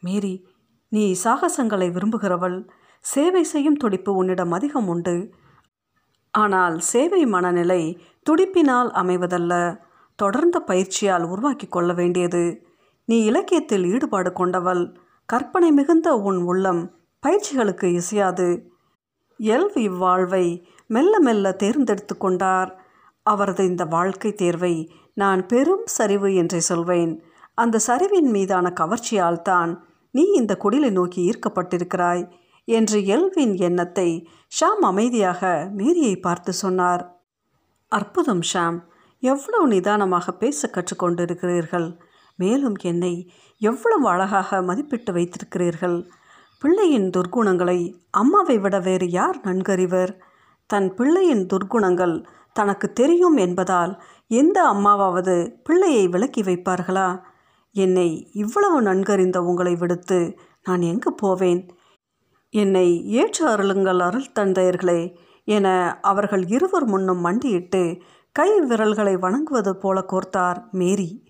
மேரி 0.00 0.46
நீ 0.88 1.16
சாகசங்களை 1.24 1.90
விரும்புகிறவள். 1.90 2.68
சேவை 3.00 3.42
செய்யும் 3.42 3.76
துடிப்பு 3.76 4.14
உன்னிடம் 4.14 4.52
அதிகம் 4.52 4.88
உண்டு. 4.88 5.34
ஆனால் 6.30 6.80
சேவை 6.80 7.26
மனநிலை 7.26 8.02
துடிப்பினால் 8.30 8.90
அமைவதல்ல. 8.90 9.80
தொடர்ந்த 10.16 10.60
பயிற்சியால் 10.60 11.22
உருவாக்கி 11.22 11.66
கொள்ள 11.66 11.92
வேண்டியது. 11.92 12.66
நீ 13.04 13.24
இலக்கியத்தில் 13.24 13.84
ஈடுபாடு 13.84 14.32
கொண்டவள். 14.32 14.96
கற்பனை 15.24 15.72
மிகுந்த 15.72 16.14
உன் 16.14 16.36
உள்ளம் 16.36 16.90
பயிற்சிகளுக்கு 17.26 17.84
இசையாது. 17.84 18.72
எல்வ் 19.38 19.76
இவ்வாழ்வை 19.76 20.64
மெல்ல 20.86 21.20
மெல்ல 21.20 21.52
தேர்ந்தெடுத்து 21.52 22.16
கொண்டார். 22.16 22.79
அவரது 23.26 23.62
இந்த 23.64 23.84
வாழ்க்கை 23.84 24.30
தேர்வை 24.34 24.74
நான் 25.14 25.40
பெரும் 25.46 25.86
சரிவு 25.86 26.28
என்றே 26.34 26.60
சொல்வேன். 26.60 27.12
அந்த 27.54 27.80
சரிவின் 27.86 28.30
மீதான 28.30 28.66
கவர்ச்சியால் 28.80 29.42
தான் 29.42 29.72
நீ 30.14 30.22
இந்த 30.32 30.52
குடிலை 30.62 30.90
நோக்கி 30.90 31.20
ஈர்க்கப்பட்டிருக்கிறாய் 31.30 32.22
என்று 32.68 32.98
எல்வின் 33.06 33.54
எண்ணத்தை 33.58 34.08
ஷாம் 34.60 34.84
அமைதியாக 34.90 35.70
மேரியை 35.72 36.14
பார்த்து 36.16 36.52
சொன்னார். 36.52 37.02
அற்புதம் 37.92 38.44
ஷாம் 38.52 38.78
எவ்வளவு 39.22 39.66
நிதானமாக 39.66 40.32
பேச 40.32 40.70
கற்றுக்கொண்டிருக்கிறீர்கள் 40.72 41.88
மேலும் 42.38 42.76
என்னை 42.82 43.14
எவ்வளவு 43.60 44.04
அழகாக 44.08 44.60
மதிப்பிட்டு 44.62 45.10
வைத்திருக்கிறீர்கள். 45.12 45.98
பிள்ளையின் 46.62 47.08
துர்க்குணங்களை 47.10 47.78
அம்மாவை 48.10 48.56
விட 48.58 48.76
வேறு 48.78 49.06
யார் 49.10 49.38
நன்கறிவர்? 49.40 50.12
தன் 50.70 50.88
பிள்ளையின் 50.94 51.44
துர்க்குணங்கள் 51.52 52.16
தனக்கு 52.52 52.92
தெரியும் 52.92 53.36
என்பதால் 53.36 54.02
எந்த 54.28 54.62
அம்மாவாவது 54.62 55.54
பிள்ளையை 55.64 56.08
விலக்கி 56.08 56.42
வைப்பார்களா? 56.42 57.20
என்னை 57.72 58.30
இவ்வளவு 58.32 58.82
நன்கறிந்த 58.82 59.38
உங்களை 59.38 59.74
விடுத்து 59.74 60.38
நான் 60.64 60.80
எங்கு 60.80 61.12
போவேன்? 61.12 61.70
என்னை 62.50 63.10
ஏற்று 63.10 63.48
அருளுங்கள் 63.48 63.98
அருள் 63.98 64.32
தந்தையர்களே 64.34 65.16
என 65.44 65.98
அவர்கள் 66.02 66.46
இருவர் 66.46 66.84
முன்னும் 66.84 67.20
மண்டியிட்டு 67.20 67.98
கை 68.32 68.60
விரல்களை 68.60 69.16
வணங்குவது 69.16 69.76
போல 69.76 70.04
கோர்த்தார் 70.06 70.70
மேரி. 70.70 71.28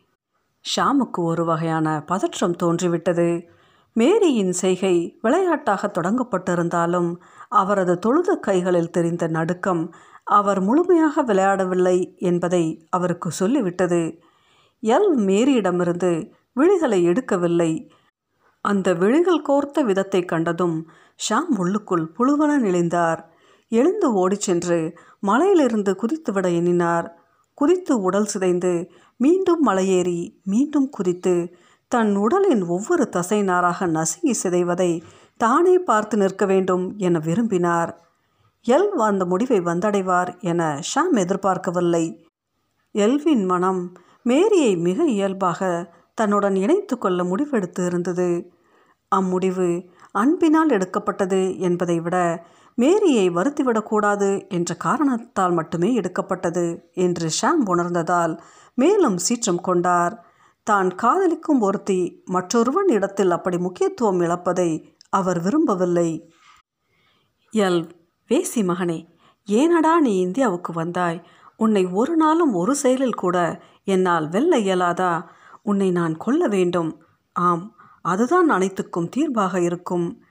ஷாமுக்கு 0.64 1.20
ஒரு 1.22 1.44
வகையான 1.44 2.02
பதற்றம் 2.06 2.56
தோன்றிவிட்டது. 2.56 3.58
மேரியின் 3.92 4.52
செய்கை 4.52 5.18
விளையாட்டாக 5.22 5.86
தொடங்கப்பட்டிருந்தாலும் 5.86 7.16
அவரது 7.48 7.98
தொழுது 7.98 8.40
கைகளில் 8.40 8.90
தெரிந்த 8.90 9.26
நடுக்கம் 9.26 9.94
அவர் 10.30 10.60
முழுமையாக 10.60 11.22
விளையாடவில்லை 11.22 12.16
என்பதை 12.18 12.86
அவருக்கு 12.90 13.30
சொல்லிவிட்டது. 13.40 14.02
எல். 14.82 15.10
மேரியிடமிருந்து 15.28 16.30
விழிகளை 16.56 16.98
எடுக்கவில்லை. 17.10 17.72
அந்த 18.64 18.94
விழிகள் 18.94 19.42
கோர்த்த 19.42 19.82
விதத்தை 19.82 20.24
கண்டதும் 20.24 20.76
ஷாம் 21.24 21.52
உள்ளுக்குள் 21.56 22.06
புழுவன 22.08 22.58
நெளிந்தார் 22.58 23.20
எழுந்து 23.68 24.12
ஓடிச் 24.12 24.40
சென்று 24.40 24.78
மலையிலிருந்து 25.20 25.92
குதித்துவிட 25.92 26.46
எண்ணினார். 26.54 27.06
குதித்து 27.54 28.00
உடல் 28.00 28.24
சிதைந்து 28.24 28.90
மீண்டும் 29.16 29.66
மலையேறி 29.66 30.20
மீண்டும் 30.44 30.88
குதித்து 30.90 31.34
தன் 31.88 32.12
உடலின் 32.16 32.62
ஒவ்வொரு 32.66 33.08
தசை 33.08 33.42
நாராக 33.42 33.86
நசுங்கி 33.86 34.34
சிதைவதை 34.42 35.02
தானே 35.36 35.78
பார்த்து 35.78 36.16
நிற்க 36.16 36.44
வேண்டும் 36.46 36.84
என 36.96 37.18
விரும்பினார். 37.18 37.92
எல் 38.66 38.88
அந்த 38.88 39.24
முடிவை 39.24 39.60
வந்தடைவார் 39.60 40.38
என 40.40 40.80
ஷாம் 40.90 41.16
எதிர்பார்க்கவில்லை. 41.16 42.28
எல்வின் 42.92 43.44
மனம் 43.44 43.92
மேரியை 44.22 44.76
மிக 44.76 45.04
இயல்பாக 45.04 45.90
தன்னுடன் 46.14 46.56
இணைத்து 46.56 46.98
கொள்ள 46.98 47.22
முடிவெடுத்து 47.24 47.86
இருந்தது. 47.86 48.52
அம்முடிவு 49.16 49.88
அன்பினால் 50.12 50.70
எடுக்கப்பட்டது 50.70 51.58
என்பதை 51.58 52.00
விட 52.00 52.16
மேரியை 52.74 53.30
வருத்திவிடக்கூடாது 53.30 54.48
என்ற 54.48 54.74
காரணத்தால் 54.74 55.52
மட்டுமே 55.52 55.94
எடுக்கப்பட்டது 55.94 56.90
என்று 56.94 57.28
ஷாம் 57.42 57.62
உணர்ந்ததால் 57.64 58.34
மேலும் 58.74 59.16
சீற்றம் 59.16 59.60
கொண்டார். 59.60 60.14
தான் 60.62 60.90
காதலிக்கும் 60.94 61.60
ஒருத்தி 61.60 62.22
மற்றொருவன் 62.24 62.88
இடத்தில் 62.88 63.30
அப்படி 63.30 63.58
முக்கியத்துவம் 63.58 64.20
இழப்பதை 64.20 64.70
அவர் 65.10 65.40
விரும்பவில்லை. 65.42 66.10
எல் 67.52 67.80
வேசி 68.30 68.60
மகனே 68.60 69.08
ஏனடா 69.48 69.98
நீ 69.98 70.20
இந்தியாவுக்கு 70.20 70.72
வந்தாய்? 70.72 71.26
உன்னை 71.56 71.86
ஒரு 71.86 72.16
நாளும் 72.16 72.52
ஒரு 72.52 72.74
செயலில் 72.74 73.14
கூட 73.14 73.62
என்னால் 73.84 74.28
வெல்ல 74.28 74.58
இயலாதா? 74.58 75.28
உன்னை 75.62 75.90
நான் 75.90 76.16
கொல்ல 76.16 76.46
வேண்டும். 76.46 77.00
ஆம் 77.32 77.76
அதுதான் 78.02 78.48
அனைத்துக்கும் 78.48 79.08
தீர்வாக 79.08 79.60
இருக்கும். 79.60 80.22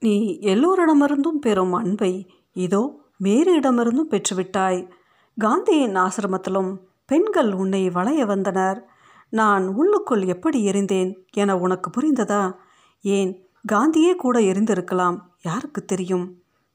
நீ 0.00 0.38
எல்லோரிடமிருந்தும் 0.40 1.40
பெறும் 1.40 1.72
அன்பை 1.72 2.30
இதோ 2.52 3.00
மேரியிடமிருந்தும் 3.24 4.10
பெற்றுவிட்டாய். 4.10 4.90
காந்தியின் 5.38 5.96
ஆசிரமத்திலும் 5.96 6.76
பெண்கள் 7.06 7.52
உன்னை 7.52 7.90
வளைய 7.90 8.24
வந்தனர். 8.24 8.88
நான் 9.28 9.68
உள்ளுக்குள் 9.68 10.26
எப்படி 10.26 10.66
எரிந்தேன் 10.66 11.12
என 11.30 11.56
உனக்கு 11.56 11.90
புரிந்ததா? 11.90 12.54
ஏன் 13.00 13.48
காந்தியே 13.72 14.14
கூட 14.14 14.38
எரிந்திருக்கலாம் 14.40 15.16
யாருக்கு 15.42 15.84
தெரியும்? 15.84 16.26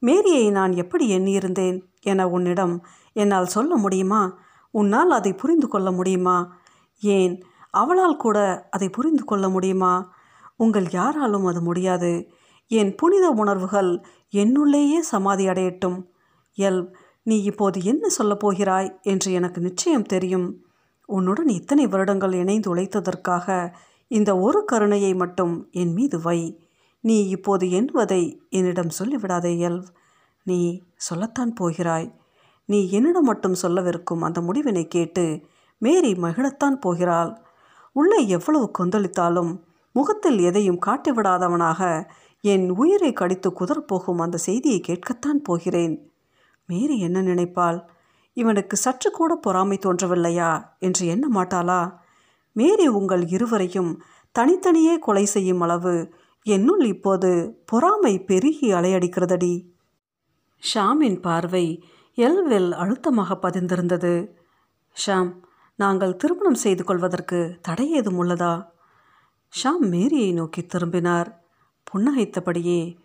மேரியை 0.02 0.50
நான் 0.50 0.72
எப்படி 0.72 1.18
எண்ணியிருந்தேன் 1.18 1.80
என 2.02 2.30
உன்னிடம் 2.30 2.86
என்னால் 3.14 3.46
சொல்ல 3.46 3.76
முடியுமா? 3.76 4.22
உன்னால் 4.72 5.12
அதை 5.12 5.34
புரிந்து 5.34 5.68
கொள்ள 5.68 5.92
முடியுமா? 5.92 6.58
ஏன் 7.02 7.44
அவளால் 7.72 8.18
கூட 8.18 8.38
அதை 8.72 8.90
புரிந்து 8.90 9.24
கொள்ள 9.24 9.50
முடியுமா? 9.50 10.14
உங்கள் 10.56 10.88
யாராலும் 10.92 11.46
அது 11.46 11.62
முடியாது. 11.62 12.12
என் 12.68 12.96
புனித 12.96 13.30
உணர்வுகள் 13.30 13.92
என்னுள்ளேயே 14.32 15.00
சமாதி 15.00 15.48
அடையட்டும். 15.48 16.04
எல் 16.58 16.82
நீ 17.24 17.44
இப்போது 17.44 17.84
என்ன 17.84 18.10
சொல்லப் 18.10 18.40
போகிறாய் 18.40 19.00
என்று 19.02 19.32
எனக்கு 19.32 19.62
நிச்சயம் 19.62 20.10
தெரியும். 20.14 20.66
உன்னுடன் 21.06 21.48
இத்தனை 21.48 21.88
வருடங்கள் 21.88 22.34
இணைந்து 22.34 22.76
உழைத்ததற்காக 22.76 23.74
இந்த 24.08 24.40
ஒரு 24.40 24.66
கருணையை 24.66 25.14
மட்டும் 25.14 25.68
என் 25.72 25.94
மீது 25.94 26.22
வை. 26.22 26.40
நீ 27.02 27.28
இப்போது 27.28 27.66
எண்ணுவதை 27.68 28.40
என்னிடம் 28.50 28.92
சொல்லிவிடாதே 29.00 29.54
எல்வ் 29.60 29.88
நீ 30.44 30.82
சொல்லத்தான் 30.96 31.54
போகிறாய். 31.54 32.16
நீ 32.66 32.90
என்னிடம் 32.90 33.24
மட்டும் 33.24 33.56
சொல்லவிருக்கும் 33.62 34.22
அந்த 34.22 34.42
முடிவினை 34.42 34.88
கேட்டு 34.88 35.42
மேரி 35.78 36.14
மகிழத்தான் 36.14 36.76
போகிறாள். 36.80 37.42
உள்ளே 37.92 38.28
எவ்வளவு 38.28 38.72
கொந்தளித்தாலும் 38.80 39.60
முகத்தில் 39.94 40.40
எதையும் 40.40 40.80
காட்டிவிடாதவனாக 40.86 42.10
என் 42.42 42.70
உயிரை 42.70 43.14
கடித்து 43.14 43.50
குதறப்போகும் 43.50 44.22
அந்த 44.22 44.38
செய்தியை 44.38 44.82
கேட்கத்தான் 44.88 45.44
போகிறேன். 45.44 46.12
மேரி 46.66 47.00
என்ன 47.00 47.22
நினைப்பாள்? 47.22 47.90
இவனுக்கு 48.34 48.78
சற்று 48.78 49.12
கூட 49.12 49.36
பொறாமை 49.36 49.78
தோன்றவில்லையா 49.78 50.64
என்று 50.80 51.08
எண்ண 51.08 51.42
மாட்டாளா? 51.42 51.94
மேரி 52.54 52.88
உங்கள் 52.88 53.28
இருவரையும் 53.28 54.02
தனித்தனியே 54.32 55.00
கொலை 55.00 55.26
செய்யும் 55.26 55.62
அளவு 55.62 56.14
என்னுள் 56.44 56.86
இப்போது 56.86 57.62
பொறாமை 57.66 58.24
பெருகி 58.24 58.74
அலையடிக்கிறதடி. 58.74 59.70
ஷாமின் 60.74 61.22
பார்வை 61.22 61.84
எல்வில் 62.16 62.72
அழுத்தமாக 62.72 63.40
பதிந்திருந்தது. 63.42 64.32
ஷாம் 65.06 65.32
நாங்கள் 65.76 66.16
திருமணம் 66.16 66.54
செய்து 66.54 66.84
கொள்வதற்கு 66.84 67.58
தடை 67.62 67.92
ஏதும் 67.92 68.24
உள்ளதா? 68.24 68.68
ஷாம் 69.64 69.90
மேரியை 69.90 70.32
நோக்கி 70.32 70.66
திரும்பினார். 70.66 71.42
புன்னகைத்தபடியே 71.92 72.98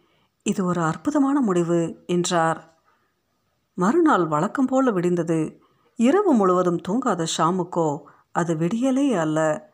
இது 0.43 0.65
ஒரு 0.65 0.81
அற்புதமான 0.81 1.41
முடிவு 1.41 2.05
என்றார். 2.07 2.79
மறுநாள் 3.75 4.27
வழக்கம் 4.27 4.67
போல 4.67 4.91
விடிந்தது. 4.91 5.61
இரவு 5.97 6.33
முழுவதும் 6.33 6.81
தூங்காத 6.89 7.27
ஷாமுக்கோ 7.37 8.01
அது 8.33 8.55
விடியலே 8.55 9.17
அல்ல. 9.19 9.71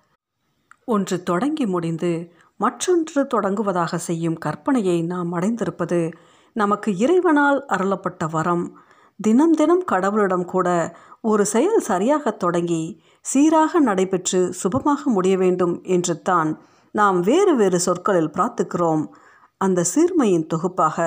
ஒன்று 0.85 1.23
தொடங்கி 1.23 1.67
முடிந்து 1.67 2.35
மற்றொன்று 2.63 3.21
தொடங்குவதாக 3.35 3.99
செய்யும் 4.09 4.39
கற்பனையை 4.45 4.99
நாம் 5.07 5.31
அடைந்திருப்பது 5.35 6.01
நமக்கு 6.57 6.91
இறைவனால் 6.97 7.61
அருளப்பட்ட 7.75 8.23
வரம். 8.31 8.65
தினம் 9.21 9.55
தினம் 9.61 9.85
கடவுளிடம் 9.93 10.45
கூட 10.45 10.69
ஒரு 11.31 11.45
செயல் 11.45 11.81
சரியாக 11.81 12.33
தொடங்கி 12.43 12.83
சீராக 13.25 13.81
நடைபெற்று 13.81 14.41
சுபமாக 14.63 15.03
முடிய 15.17 15.35
வேண்டும் 15.37 15.75
என்று 15.97 16.15
தான் 16.23 16.51
நாம் 16.95 17.19
வேறு 17.21 17.53
வேறு 17.57 17.79
சொற்களில் 17.81 18.35
பிரார்த்திக்கிறோம். 18.37 19.05
அந்த 19.61 19.81
சீர்மையின் 19.93 20.49
தொகுப்பாக 20.53 20.99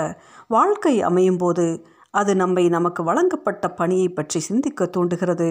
வாழ்க்கை 0.47 0.95
அமையும்போது 1.09 1.65
அது 2.13 2.33
நம்மை 2.35 2.63
நமக்கு 2.69 3.01
வழங்கப்பட்ட 3.03 3.65
பணியை 3.79 4.09
பற்றி 4.09 4.39
சிந்திக்க 4.39 4.85
தூண்டுகிறது. 4.85 5.49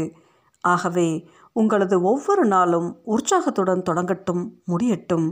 ஆகவே 0.65 1.09
உங்களது 1.57 1.97
ஒவ்வொரு 2.03 2.45
நாளும் 2.47 2.89
உற்சாகத்துடன் 3.15 3.87
தொடங்கட்டும் 3.89 4.45
முடியட்டும். 4.65 5.27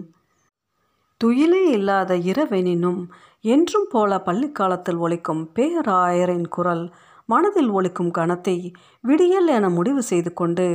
துயிலே 1.22 1.62
இல்லாத 1.68 2.12
இரவெனினும் 2.30 3.00
என்றும் 3.44 3.88
போல 3.90 4.18
பள்ளிக்காலத்தில் 4.18 5.00
ஒழிக்கும் 5.00 5.42
பேராயரின் 5.56 6.48
குரல் 6.48 6.84
மனதில் 7.28 7.70
ஒழிக்கும் 7.70 8.10
கணத்தை 8.10 8.56
விடியல் 9.00 9.46
என 9.46 9.66
முடிவு 9.68 10.02
செய்து 10.02 10.30
கொண்டு 10.32 10.66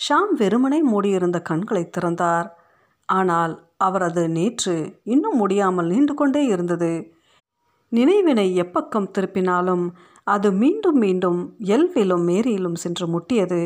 ஷாம் 0.00 0.32
வெறுமனே 0.32 0.78
மூடியிருந்த 0.82 1.38
கண்களை 1.40 1.84
திறந்தார். 1.88 2.48
ஆனால் 3.08 3.54
அவரது 3.76 4.22
நேற்று 4.28 4.74
இன்னும் 5.04 5.36
முடியாமல் 5.36 5.86
நீண்டு 5.86 6.14
கொண்டே 6.14 6.42
இருந்தது. 6.44 6.92
நினைவினை 7.92 8.46
எப்பக்கம் 8.62 9.10
திருப்பினாலும் 9.10 9.84
அது 10.26 10.48
மீண்டும் 10.52 10.98
மீண்டும் 10.98 11.40
எல்விலும் 11.66 12.24
மேரியிலும் 12.24 12.78
சென்று 12.84 13.06
முட்டியது. 13.06 13.60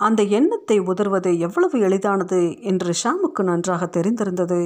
அந்த 0.00 0.20
எண்ணத்தை 0.38 0.76
உதர்வது 0.92 1.30
எவ்வளவு 1.38 1.78
எளிதானது 1.80 2.40
என்று 2.62 2.92
ஷாமுக்கு 3.02 3.42
நன்றாக 3.42 3.86
தெரிந்திருந்தது. 3.86 4.62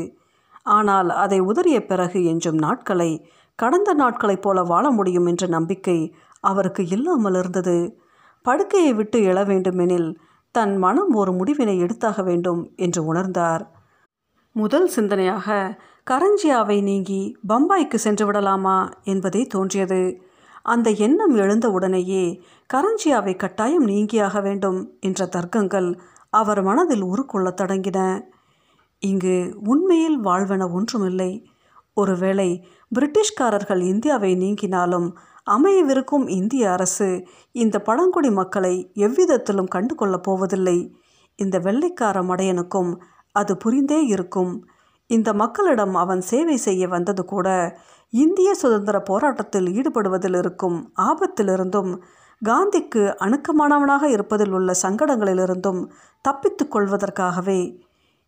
ஆனால் 0.65 1.11
அதை 1.11 1.41
உதறிய 1.41 1.87
பிறகு 1.87 2.21
எஞ்சும் 2.25 2.59
நாட்களை 2.59 3.31
கடந்த 3.57 3.95
நாட்களைப் 3.95 4.43
போல 4.43 4.63
வாழ 4.63 4.91
முடியும் 4.91 5.27
என்ற 5.27 5.47
நம்பிக்கை 5.47 6.15
அவருக்கு 6.41 6.89
இல்லாமல் 6.89 7.35
இருந்தது. 7.35 7.99
படுக்கையை 8.43 8.95
விட்டு 8.95 9.21
எழ 9.21 9.47
வேண்டுமெனில் 9.47 10.19
தன் 10.51 10.77
மனம் 10.77 11.13
ஒரு 11.15 11.33
முடிவினை 11.33 11.77
எடுத்தாக 11.81 12.25
வேண்டும் 12.25 12.73
என்று 12.77 13.15
உணர்ந்தார். 13.15 13.61
முதல் 14.53 14.91
சிந்தனையாக 14.97 15.77
கரஞ்சியாவை 16.11 16.83
நீங்கி 16.83 17.37
பம்பாய்க்கு 17.49 17.95
சென்று 17.95 18.27
விடலாமா? 18.27 18.91
என்பதே 19.05 19.47
தோன்றியது. 19.47 20.23
அந்த 20.63 20.91
எண்ணம் 20.91 21.35
எழுந்த 21.35 21.71
உடனேயே 21.71 22.43
கரஞ்சியாவை 22.75 23.37
கட்டாயம் 23.37 23.87
நீங்கியாக 23.87 24.43
வேண்டும் 24.43 24.93
என்ற 25.01 25.29
தர்க்கங்கள் 25.37 25.99
அவர் 26.31 26.63
மனதில் 26.63 27.05
உருக்கொள்ளத் 27.05 27.61
தொடங்கின. 27.61 28.21
இங்கு 29.05 29.37
உண்மையில் 29.65 30.19
வாழ்வென 30.21 30.71
ஒன்றுமில்லை. 30.73 31.31
ஒருவேளை 31.97 32.49
பிரிட்டிஷ்காரர்கள் 32.93 33.83
இந்தியாவை 33.83 34.37
நீங்கினாலும் 34.37 35.09
அமையவிருக்கும் 35.51 36.27
இந்திய 36.29 36.71
அரசு 36.71 37.09
இந்த 37.53 37.79
பழங்குடி 37.79 38.31
மக்களை 38.31 38.75
எவ்விதத்திலும் 38.95 39.67
கண்டு 39.67 39.95
கொள்ளப் 39.95 40.23
போவதில்லை. 40.23 40.79
இந்த 41.37 41.59
வெள்ளைக்கார 41.59 42.17
மடையனுக்கும் 42.23 42.93
அது 43.33 43.57
புரிந்தே 43.57 44.01
இருக்கும். 44.07 44.53
இந்த 45.07 45.33
மக்களிடம் 45.33 45.95
அவன் 45.95 46.21
சேவை 46.21 46.57
செய்ய 46.57 46.89
வந்தது 46.89 47.25
கூட 47.25 47.49
இந்திய 48.13 48.55
சுதந்திர 48.55 48.97
போராட்டத்தில் 49.01 49.69
ஈடுபடுவதில் 49.69 50.39
இருக்கும் 50.39 50.93
ஆபத்திலிருந்தும் 51.03 51.93
காந்திக்கு 52.43 53.03
அணுக்கமானவனாக 53.25 54.05
இருப்பதில் 54.05 54.53
உள்ள 54.53 54.71
சங்கடங்களிலிருந்தும் 54.83 55.83
தப்பித்து 56.25 56.65
கொள்வதற்காகவே 56.69 57.61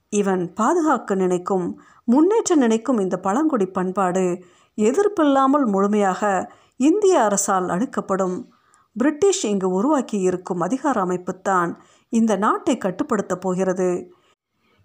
இவன் 0.09 0.53
பாதுகாக்க 0.55 1.15
நினைக்கும் 1.15 1.81
முன்னேற்ற 2.05 2.55
நினைக்கும் 2.55 2.99
இந்த 2.99 3.17
பழங்குடி 3.19 3.67
பண்பாடு 3.67 4.45
எதிர்ப்பில்லாமல் 4.77 5.65
முழுமையாக 5.65 6.53
இந்திய 6.77 7.23
அரசால் 7.23 7.67
அழுக்கப்படும். 7.67 8.45
பிரிட்டிஷ் 8.93 9.45
இங்கு 9.45 9.69
உருவாக்கி 9.71 10.21
இருக்கும் 10.21 10.61
அதிகார 10.61 11.03
அமைப்புத்தான் 11.05 11.75
இந்த 12.09 12.37
நாட்டை 12.37 12.79
கட்டுப்படுத்தப் 12.79 13.41
போகிறது. 13.41 14.13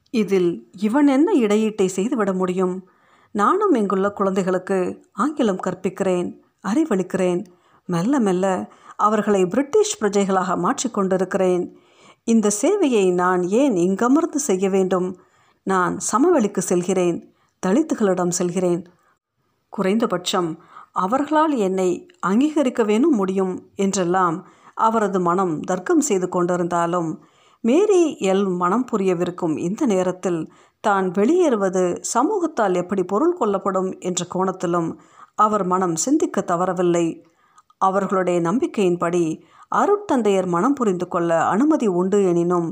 இதில் 0.09 0.69
இவன் 0.77 1.07
என்ன 1.07 1.33
இடையீட்டை 1.33 1.85
செய்துவிட 1.85 2.33
முடியும்? 2.33 2.89
நானும் 3.31 3.73
இங்குள்ள 3.73 4.11
குழந்தைகளுக்கு 4.11 5.05
ஆங்கிலம் 5.11 5.59
கற்பிக்கிறேன் 5.67 6.39
அறிவளிக்கிறேன். 6.67 7.45
மெல்ல 7.85 8.19
மெல்ல 8.19 8.71
அவர்களை 8.95 9.45
பிரிட்டிஷ் 9.45 10.03
பிரஜைகளாக 10.03 10.57
மாற்றிக்கொண்டிருக்கிறேன் 10.57 11.75
இந்த 12.27 12.47
சேவையை 12.61 13.13
நான் 13.13 13.43
ஏன் 13.61 13.75
இங்கமர்ந்து 13.75 14.39
செய்ய 14.39 14.65
வேண்டும்? 14.69 15.07
நான் 15.67 15.93
சமவெளிக்கு 16.11 16.61
செல்கிறேன் 16.61 17.17
தலித்துகளிடம் 17.63 18.33
செல்கிறேன். 18.39 18.81
குறைந்தபட்சம் 19.73 20.49
அவர்களால் 20.91 21.53
என்னை 21.57 21.89
அங்கீகரிக்க 22.27 22.81
வேணும் 22.83 23.15
முடியும் 23.15 23.53
என்றெல்லாம் 23.75 24.37
அவரது 24.73 25.19
மனம் 25.19 25.53
தர்க்கம் 25.59 25.99
செய்து 25.99 26.27
கொண்டிருந்தாலும் 26.27 27.09
மேரி 27.63 28.01
எல் 28.31 28.45
மனம் 28.55 28.85
புரியவிருக்கும் 28.91 29.55
இந்த 29.57 29.85
நேரத்தில் 29.85 30.39
தான் 30.83 31.07
வெளியேறுவது 31.09 31.83
சமூகத்தால் 32.13 32.75
எப்படி 32.75 33.03
பொருள் 33.03 33.35
கொள்ளப்படும் 33.37 33.89
என்ற 33.99 34.25
கோணத்திலும் 34.33 34.89
அவர் 35.35 35.65
மனம் 35.65 35.95
சிந்திக்க 35.95 36.41
தவறவில்லை. 36.41 37.05
அவர்களுடைய 37.81 38.39
நம்பிக்கையின்படி 38.41 39.23
அருட்தந்தையர் 39.71 40.47
மனம் 40.47 40.73
புரிந்து 40.73 41.07
கொள்ள 41.07 41.31
அனுமதி 41.43 41.87
உண்டு 41.87 42.19
எனினும் 42.25 42.69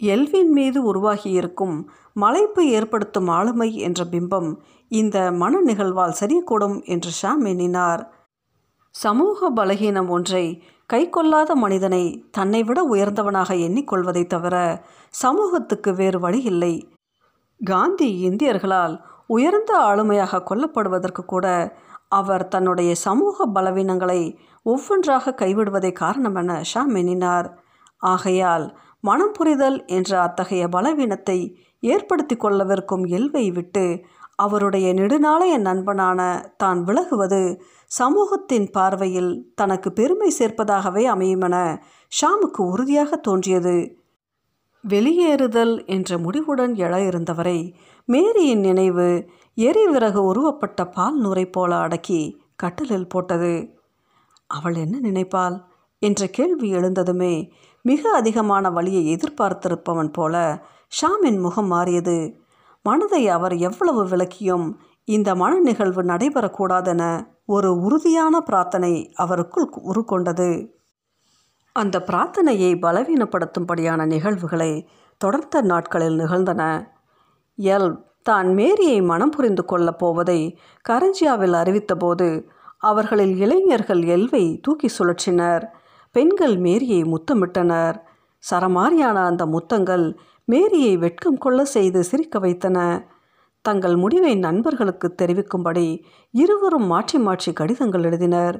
எல்வின் 0.00 0.52
மீது 0.52 0.78
உருவாகியிருக்கும் 0.92 1.76
மலைப்பு 2.12 2.62
ஏற்படுத்தும் 2.68 3.28
ஆளுமை 3.28 3.68
என்ற 3.78 4.00
பிம்பம் 4.04 4.50
இந்த 4.90 5.16
மன 5.32 5.60
நிகழ்வால் 5.60 6.18
சரியக்கூடும் 6.20 6.76
என்று 6.84 7.10
ஷாம் 7.20 7.42
எண்ணினார். 7.44 8.02
சமூக 8.94 9.50
பலகீனம் 9.50 10.08
ஒன்றை 10.08 10.44
கை 10.90 11.02
கொள்ளாத 11.08 11.50
மனிதனை 11.54 12.04
தன்னை 12.30 12.60
விட 12.62 12.80
உயர்ந்தவனாக 12.84 13.50
எண்ணிக்கொள்வதை 13.66 14.24
தவிர 14.26 14.56
சமூகத்துக்கு 15.14 15.90
வேறு 15.94 16.18
வழி 16.20 16.40
இல்லை. 16.42 16.74
காந்தி 17.60 18.08
இந்தியர்களால் 18.28 18.94
உயர்ந்த 19.26 19.72
ஆளுமையாக 19.90 20.42
கொல்லப்படுவதற்கு 20.50 21.24
கூட 21.24 21.46
அவர் 22.08 22.44
தன்னுடைய 22.48 22.90
சமூக 23.06 23.46
பலவீனங்களை 23.46 24.20
ஒவ்வொன்றாக 24.62 25.34
கைவிடுவதை 25.36 25.92
காரணம் 25.92 26.34
என 26.34 26.62
ஷாம் 26.72 26.94
எண்ணினார். 26.96 27.48
ஆகையால் 27.96 28.78
மனம் 29.00 29.32
புரிதல் 29.32 29.84
என்ற 29.86 30.20
அத்தகைய 30.20 30.68
பலவீனத்தை 30.68 31.38
ஏற்படுத்தி 31.80 32.36
கொள்ளவிருக்கும் 32.36 33.04
எல்வை 33.08 33.52
விட்டு 33.52 34.04
அவருடைய 34.36 34.92
நெடுநாளைய 34.94 35.54
நண்பனான 35.58 36.20
தான் 36.56 36.80
விலகுவது 36.84 37.60
சமூகத்தின் 37.86 38.70
பார்வையில் 38.70 39.52
தனக்கு 39.54 39.92
பெருமை 39.92 40.34
சேர்ப்பதாகவே 40.38 41.02
அமையுமென 41.14 41.56
ஷாமுக்கு 42.12 42.62
உறுதியாக 42.72 43.16
தோன்றியது. 43.16 43.98
வெளியேறுதல் 44.84 45.86
என்ற 45.86 46.18
முடிவுடன் 46.18 46.74
எழ 46.74 47.06
இருந்தவரை 47.06 47.58
மேரியின் 48.04 48.60
நினைவு 48.60 49.08
எரிவிறகு 49.56 50.20
உருவப்பட்ட 50.30 50.84
பால் 50.84 51.18
நூரை 51.22 51.52
போல 51.52 51.76
அடக்கி 51.76 52.20
கட்டலில் 52.56 53.08
போட்டது. 53.08 53.79
அவள் 54.50 54.74
என்ன 54.74 54.96
நினைப்பாள்? 54.98 55.56
என்ற 56.02 56.26
கேள்வி 56.26 56.68
எழுந்ததுமே 56.74 57.34
மிக 57.84 58.02
அதிகமான 58.12 58.70
வழியை 58.70 59.02
எதிர்பார்த்திருப்பவன் 59.14 60.12
போல 60.12 60.34
ஷாமின் 60.94 61.40
முகம் 61.40 61.66
மாறியது. 61.66 62.16
மனதை 62.84 63.22
அவர் 63.28 63.54
எவ்வளவு 63.58 64.02
விளக்கியும் 64.08 64.66
இந்த 65.08 65.34
மன 65.34 65.52
நிகழ்வு 65.58 66.02
நடைபெறக்கூடாதென 66.02 67.02
ஒரு 67.46 67.70
உறுதியான 67.80 68.34
பிரார்த்தனை 68.40 68.92
அவருக்குள் 69.18 69.68
உருக்கொண்டது. 69.90 70.50
அந்த 71.76 71.96
பிரார்த்தனையை 72.06 72.72
பலவீனப்படுத்தும்படியான 72.84 74.06
நிகழ்வுகளை 74.06 74.72
தொடர்ந்த 75.20 75.60
நாட்களில் 75.62 76.16
நிகழ்ந்தன. 76.16 76.62
எல் 77.58 77.90
தான் 78.22 78.48
மேரியை 78.54 78.98
மனம் 79.02 79.30
புரிந்து 79.30 79.64
கொள்ளப் 79.64 79.98
போவதை 79.98 80.40
கரஞ்சியாவில் 80.88 81.56
அறிவித்தபோது 81.62 82.28
அவர்களில் 82.82 83.36
இளைஞர்கள் 83.36 84.02
எல்வை 84.02 84.60
தூக்கி 84.60 84.88
சுழற்றினர். 84.98 85.64
பெண்கள் 86.10 86.56
மேரியை 86.56 87.02
முத்தமிட்டனர். 87.02 87.96
சரமாரியான 88.50 89.14
அந்த 89.14 89.46
முத்தங்கள் 89.46 90.16
மேரியை 90.44 90.96
வெட்கம் 90.96 91.38
கொள்ள 91.38 91.64
செய்து 91.64 92.04
சிரிக்க 92.04 92.38
வைத்தன. 92.38 92.78
தங்கள் 93.62 93.96
முடிவை 93.96 94.34
நண்பர்களுக்கு 94.34 95.14
தெரிவிக்கும்படி 95.14 96.04
இருவரும் 96.30 96.86
மாற்றி 96.86 97.18
மாற்றி 97.18 97.52
கடிதங்கள் 97.52 98.02
எழுதினர். 98.02 98.56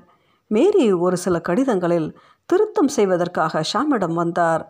மேரி 0.47 0.93
ஒரு 0.93 1.17
சில 1.17 1.41
கடிதங்களில் 1.41 2.17
திருத்தம் 2.47 2.89
செய்வதற்காக 2.89 3.63
ஷாமிடம் 3.73 4.15
வந்தார். 4.15 4.63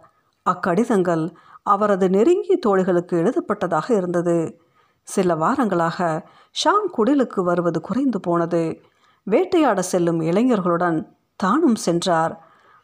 அக்கடிதங்கள் 0.46 1.24
அவரது 1.62 2.10
நெருங்கிய 2.10 2.58
தோழிகளுக்கு 2.66 3.14
எழுதப்பட்டதாக 3.22 3.90
இருந்தது. 3.90 4.60
சில 5.02 5.34
வாரங்களாக 5.34 5.98
ஷாம் 6.64 6.88
குடிலுக்கு 6.96 7.40
வருவது 7.42 7.80
குறைந்து 7.80 8.20
போனது. 8.20 8.82
வேட்டையாட 9.26 9.82
செல்லும் 9.82 10.20
இளைஞர்களுடன் 10.20 10.98
தானும் 11.36 11.74
சென்றார். 11.74 12.34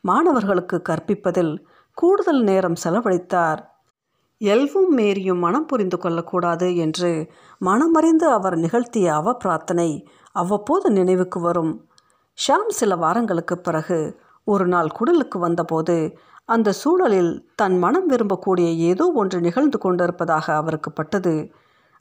மாணவர்களுக்கு 0.01 0.83
கற்பிப்பதில் 0.89 1.55
கூடுதல் 1.93 2.43
நேரம் 2.43 2.79
செலவழித்தார். 2.85 3.61
எல்வும் 4.41 4.97
மேரியும் 4.97 5.39
மனம் 5.39 5.67
புரிந்து 5.67 5.99
கொள்ளக்கூடாது 5.99 6.77
என்று 6.77 7.11
மனமறிந்து 7.61 8.27
அவர் 8.29 8.57
நிகழ்த்திய 8.57 9.15
அவ 9.15 9.35
பிரார்த்தனை 9.35 10.07
அவ்வப்போது 10.33 10.91
நினைவுக்கு 10.91 11.41
வரும். 11.41 11.73
ஷாம் 12.39 12.69
சில 12.69 12.97
வாரங்களுக்கு 12.97 13.59
பிறகு 13.59 14.21
ஒரு 14.45 14.67
நாள் 14.67 14.91
குடலுக்கு 14.99 15.39
வந்தபோது 15.39 15.97
அந்த 16.45 16.73
சூழலில் 16.73 17.33
தன் 17.55 17.79
மனம் 17.79 18.11
விரும்பக்கூடிய 18.11 18.69
ஏதோ 18.91 19.05
ஒன்று 19.15 19.41
நிகழ்ந்து 19.41 19.79
கொண்டிருப்பதாக 19.79 20.55
அவருக்கு 20.55 20.93
பட்டது. 20.93 21.53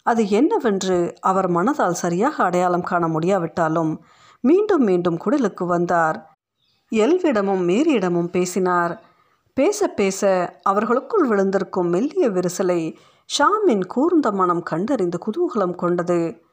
அது 0.05 0.29
என்னவென்று 0.29 0.97
அவர் 1.21 1.49
மனதால் 1.51 2.01
சரியாக 2.03 2.43
அடையாளம் 2.43 2.83
காண 2.83 3.07
முடியாவிட்டாலும் 3.07 3.93
மீண்டும் 4.41 4.83
மீண்டும் 4.83 5.17
குடலுக்கு 5.17 5.65
வந்தார். 5.65 6.37
எல்விடமும் 6.91 7.63
மேரியிடமும் 7.67 8.27
பேசினார். 8.27 9.03
பேச 9.53 9.87
பேச 9.87 10.21
அவர்களுக்குள் 10.63 11.27
விழுந்திருக்கும் 11.27 11.89
மெல்லிய 11.89 12.29
விரிசலை 12.29 12.95
ஷாமின் 13.29 13.85
கூர்ந்த 13.85 14.31
மனம் 14.31 14.63
கண்டறிந்து 14.63 15.17
குதூகலம் 15.17 15.75
கொண்டது. 15.75 16.43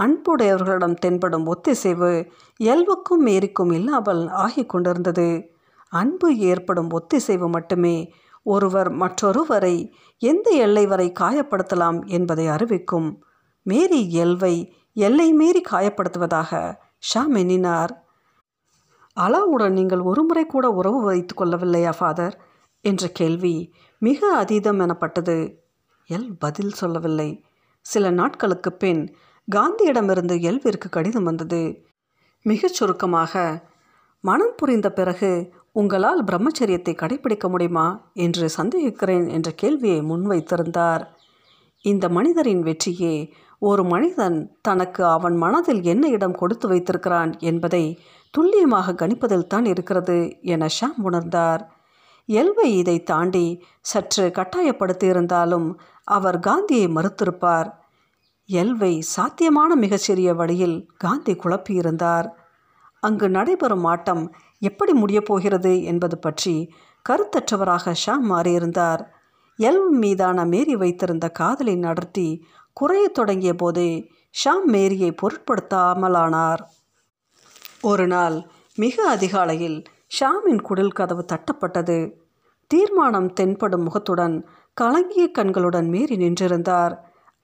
அன்புடையவர்களிடம் 0.00 0.94
தென்படும் 0.94 1.46
ஒத்திசைவு 1.46 2.30
எல்வுக்கும் 2.60 3.24
மேரிக்கும் 3.24 3.72
இல்லாமல் 3.72 4.28
ஆகிக் 4.28 4.66
கொண்டிருந்தது. 4.66 5.50
அன்பு 5.88 6.36
ஏற்படும் 6.36 6.90
ஒத்திசைவு 6.90 7.48
மட்டுமே 7.48 8.14
ஒருவர் 8.42 8.92
மற்றொருவரை 8.92 9.90
எந்த 10.18 10.50
எல்லை 10.50 10.86
வரை 10.86 11.12
காயப்படுத்தலாம் 11.20 12.06
என்பதை 12.06 12.46
அறிவிக்கும். 12.46 13.24
மேரி 13.62 14.24
எல்வை 14.24 14.72
எல்லை 14.92 15.32
மீறி 15.32 15.62
காயப்படுத்துவதாக 15.70 16.74
ஷாம் 17.12 17.36
எண்ணினார். 17.36 18.04
அலாவுடன் 19.20 19.70
நீங்கள் 19.70 20.00
ஒருமுறை 20.00 20.46
கூட 20.46 20.70
உறவு 20.70 21.00
வைத்து 21.02 21.34
கொள்ளவில்லையா 21.34 21.92
ஃபாதர்? 21.98 22.40
என்ற 22.80 23.08
கேள்வி 23.08 23.74
மிக 23.98 24.44
அதீதம் 24.44 24.80
எனப்பட்டது. 24.80 25.62
எல் 26.08 26.32
பதில் 26.38 26.70
சொல்லவில்லை. 26.70 27.44
சில 27.80 28.10
நாட்களுக்கு 28.10 28.72
பின் 28.72 29.16
காந்தியிடமிருந்து 29.56 30.36
எல்விற்கு 30.40 30.88
கடிதம் 30.90 31.22
வந்தது. 31.22 31.86
மிகச் 32.42 32.72
சுருக்கமாக 32.72 33.64
மனம் 34.20 34.54
புரிந்த 34.56 34.92
பிறகு 34.92 35.52
உங்களால் 35.72 36.24
பிரம்மச்சரியத்தை 36.24 36.92
கடைபிடிக்க 36.94 37.48
முடியுமா 37.48 38.10
என்று 38.14 38.48
சந்தேகிக்கிறேன் 38.56 39.30
என்ற 39.30 39.50
கேள்வியை 39.50 40.00
முன்வைத்திருந்தார். 40.00 41.06
இந்த 41.80 42.08
மனிதரின் 42.08 42.62
வெற்றியே 42.62 43.32
ஒரு 43.58 43.84
மனிதன் 43.84 44.56
தனக்கு 44.60 45.04
அவன் 45.04 45.36
மனதில் 45.36 45.82
என்ன 45.82 46.08
இடம் 46.08 46.34
கொடுத்து 46.34 46.68
வைத்திருக்கிறான் 46.68 47.38
என்பதை 47.38 47.98
துல்லியமாக 48.30 48.92
கணிப்பதில் 48.92 49.46
தான் 49.46 49.64
இருக்கிறது 49.64 50.38
என 50.40 50.66
ஷாம் 50.66 51.00
உணர்ந்தார். 51.04 51.62
எல்வை 52.28 52.64
இதை 52.64 53.02
தாண்டி 53.02 53.64
சற்று 53.80 54.30
கட்டாயப்படுத்தியிருந்தாலும் 54.34 55.74
அவர் 56.04 56.38
காந்தியை 56.38 56.86
மறுத்திருப்பார். 56.88 57.70
எல்வை 58.46 58.98
சாத்தியமான 58.98 59.74
மிகச்சிறிய 59.74 60.34
வழியில் 60.34 60.88
காந்தி 60.96 61.34
குழப்பியிருந்தார். 61.34 62.26
அங்கு 63.00 63.30
நடைபெறும் 63.30 63.84
ஆட்டம் 63.84 64.34
எப்படி 64.58 64.92
முடியப் 64.92 65.24
போகிறது 65.24 65.82
என்பது 65.82 66.18
பற்றி 66.18 66.74
கருத்தற்றவராக 67.08 67.94
ஷாம் 68.06 68.24
மாறியிருந்தார். 68.30 69.02
எல் 69.58 69.88
மீதான 69.88 70.44
மேரி 70.44 70.76
வைத்திருந்த 70.76 71.28
காதலை 71.28 71.76
நடத்தி 71.76 72.46
குறையத் 72.80 73.14
தொடங்கிய 73.14 73.54
போதே 73.54 74.10
ஷாம் 74.44 74.64
மேரியை 74.64 75.14
பொருட்படுத்தாமலானார். 75.22 76.62
ஒரு 77.80 78.06
நாள் 78.06 78.46
மிக 78.76 79.08
அதிகாலையில் 79.08 79.82
ஷாமின் 80.20 80.62
குடில் 80.62 80.92
கதவு 80.92 81.24
தட்டப்பட்டது. 81.32 82.12
தீர்மானம் 82.66 83.32
தென்படும் 83.32 83.82
முகத்துடன் 83.82 84.48
கலங்கிய 84.74 85.30
கண்களுடன் 85.30 85.88
மேரி 85.88 86.16
நின்றிருந்தார். 86.16 86.98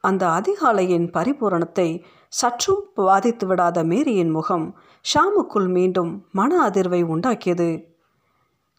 அந்த 0.05 0.27
அதிகாலையின் 0.27 1.07
பரிபூரணத்தை 1.11 2.05
சற்றும் 2.29 2.85
பாதித்து 2.95 3.47
விடாத 3.47 3.85
மேரியின் 3.85 4.31
முகம் 4.31 4.79
ஷாமுக்குள் 5.05 5.69
மீண்டும் 5.69 6.27
மன 6.33 6.69
அதிர்வை 6.69 7.03
உண்டாக்கியது. 7.05 7.85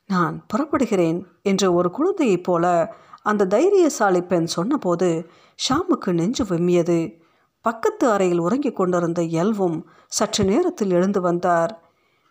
நான் 0.08 0.46
புறப்படுகிறேன் 0.54 1.24
என்று 1.42 1.74
ஒரு 1.74 1.92
குழந்தையைப் 1.92 2.44
போல 2.44 2.96
அந்த 3.26 3.46
தைரியசாலி 3.46 4.22
பெண் 4.22 4.46
சொன்னபோது 4.46 5.30
ஷாமுக்கு 5.60 6.12
நெஞ்சு 6.12 6.44
விம்மியது. 6.44 7.20
பக்கத்து 7.62 8.10
அறையில் 8.10 8.40
உறங்கிக் 8.40 8.76
கொண்டிருந்த 8.76 9.22
எல்வும் 9.22 9.90
சற்று 10.08 10.44
நேரத்தில் 10.44 10.92
எழுந்து 10.92 11.22
வந்தார். 11.22 11.82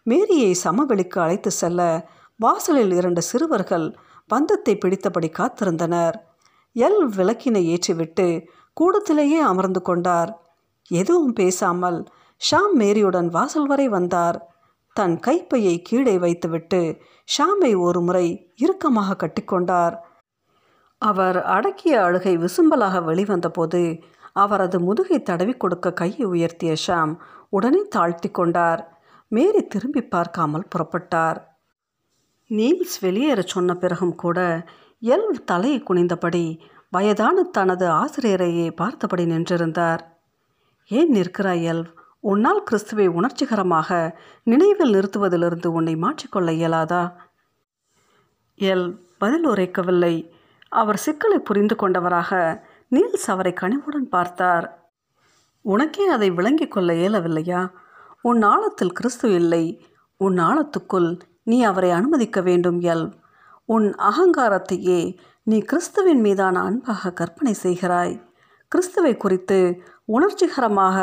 மேரியை 0.02 0.56
சமவெளிக்கு 0.64 1.18
அழைத்து 1.18 1.50
செல்ல 1.50 1.80
வாசலில் 2.36 2.92
இரண்டு 2.92 3.22
சிறுவர்கள் 3.22 3.96
பந்தத்தை 4.26 4.74
பிடித்தபடி 4.76 5.28
காத்திருந்தனர். 5.38 6.16
எல் 6.76 7.00
விளக்கினை 7.16 7.62
ஏற்றிவிட்டு 7.74 8.46
கூடத்திலேயே 8.72 9.38
அமர்ந்து 9.38 9.82
கொண்டார். 9.82 10.30
எதுவும் 10.88 11.32
பேசாமல் 11.32 11.98
ஷாம் 12.50 12.74
மேரியுடன் 12.78 13.26
வாசல் 13.26 13.66
வரை 13.66 13.88
வந்தார். 13.88 14.38
தன் 14.96 15.20
கைப்பையை 15.20 15.82
கீழே 15.82 16.18
வைத்துவிட்டு 16.18 16.80
ஷாமை 17.28 17.76
ஒரு 17.76 18.00
முறை 18.00 18.26
இறுக்கமாக 18.56 19.16
கட்டிக்கொண்டார் 19.16 19.96
அவர் 21.02 21.42
அடக்கிய 21.44 22.02
அழுகை 22.02 22.38
விசும்பலாக 22.38 22.96
வெளிவந்தபோது 23.08 24.02
அவரது 24.32 24.80
முதுகை 24.80 25.22
தடவி 25.22 25.54
கொடுக்க 25.54 25.92
கையை 25.92 26.26
உயர்த்திய 26.26 26.76
ஷாம் 26.86 27.16
உடனே 27.48 27.82
தாழ்த்தி 27.88 28.30
கொண்டார். 28.30 28.98
மேரி 29.28 29.66
திரும்பி 29.66 30.02
பார்க்காமல் 30.02 30.68
புறப்பட்டார். 30.72 31.38
நீல்ஸ் 32.48 32.96
வெளியேறச் 33.00 33.52
சொன்ன 33.54 33.74
பிறகும் 33.74 34.14
கூட 34.14 34.38
எல் 35.02 35.30
தலையை 35.44 35.82
குனிந்தபடி 35.82 36.58
வயதான 36.90 37.42
தனது 37.42 37.86
ஆசிரியரையே 37.90 38.68
பார்த்தபடி 38.76 39.24
நின்றிருந்தார். 39.24 40.00
ஏன் 40.90 41.12
நிற்கிறாய் 41.14 41.64
எல் 41.72 41.84
உன்னால் 42.20 42.62
கிறிஸ்துவை 42.62 43.06
உணர்ச்சிகரமாக 43.08 44.18
நினைவில் 44.44 44.92
நிறுத்துவதிலிருந்து 44.92 45.66
உன்னை 45.66 45.94
மாற்றிக்கொள்ள 45.96 46.50
இயலாதா? 46.60 47.12
எல் 48.58 48.86
பதில் 49.18 49.46
உரைக்கவில்லை. 49.48 50.14
அவர் 50.72 50.96
சிக்கலை 50.96 51.38
புரிந்து 51.38 51.76
கொண்டவராக 51.76 52.64
நீல்ஸ் 52.90 53.26
அவரை 53.26 53.52
கனிவுடன் 53.52 54.08
பார்த்தார். 54.08 54.88
உனக்கே 55.62 56.06
அதை 56.06 56.30
விளங்கிக் 56.30 56.70
கொள்ள 56.70 56.92
இயலவில்லையா? 56.92 57.70
உன் 58.22 58.42
ஆழத்தில் 58.42 58.92
கிறிஸ்து 58.92 59.34
இல்லை. 59.34 59.84
உன் 60.16 60.36
ஆழத்துக்குள் 60.38 61.20
நீ 61.42 61.62
அவரை 61.62 61.90
அனுமதிக்க 61.90 62.40
வேண்டும் 62.40 62.80
எல். 62.80 63.12
உன் 63.64 63.94
அகங்காரத்தையே 63.94 65.18
நீ 65.42 65.58
கிறிஸ்துவின் 65.58 66.20
மீதான 66.20 66.62
அன்பாக 66.62 67.12
கற்பனை 67.12 67.54
செய்கிறாய். 67.62 68.22
கிறிஸ்துவை 68.68 69.16
குறித்து 69.16 69.82
உணர்ச்சிகரமாக 70.04 70.98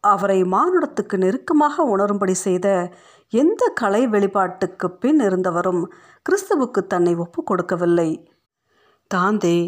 அவரை 0.00 0.42
மானுடத்துக்கு 0.42 1.16
நெருக்கமாக 1.16 1.96
உணரும்படி 1.96 2.30
செய்த 2.30 2.92
எந்த 3.28 3.72
கலை 3.74 4.08
வெளிப்பாட்டுக்கு 4.08 4.86
பின் 4.86 5.18
இருந்தவரும் 5.18 5.84
கிறிஸ்துவுக்கு 6.26 6.86
தன்னை 6.86 7.14
ஒப்பு 7.14 7.42
கொடுக்கவில்லை. 7.42 8.31
தாந்தே 9.14 9.58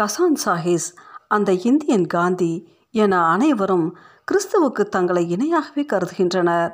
கசான் 0.00 0.38
சாஹிஸ் 0.44 0.88
அந்த 1.28 1.52
இந்தியன் 1.52 2.06
காந்தி 2.06 2.52
என 2.90 3.26
அனைவரும் 3.26 3.96
கிறிஸ்துவுக்கு 4.28 4.82
தங்களை 4.88 5.36
இணையாகவே 5.36 5.82
கருதுகின்றனர். 5.92 6.70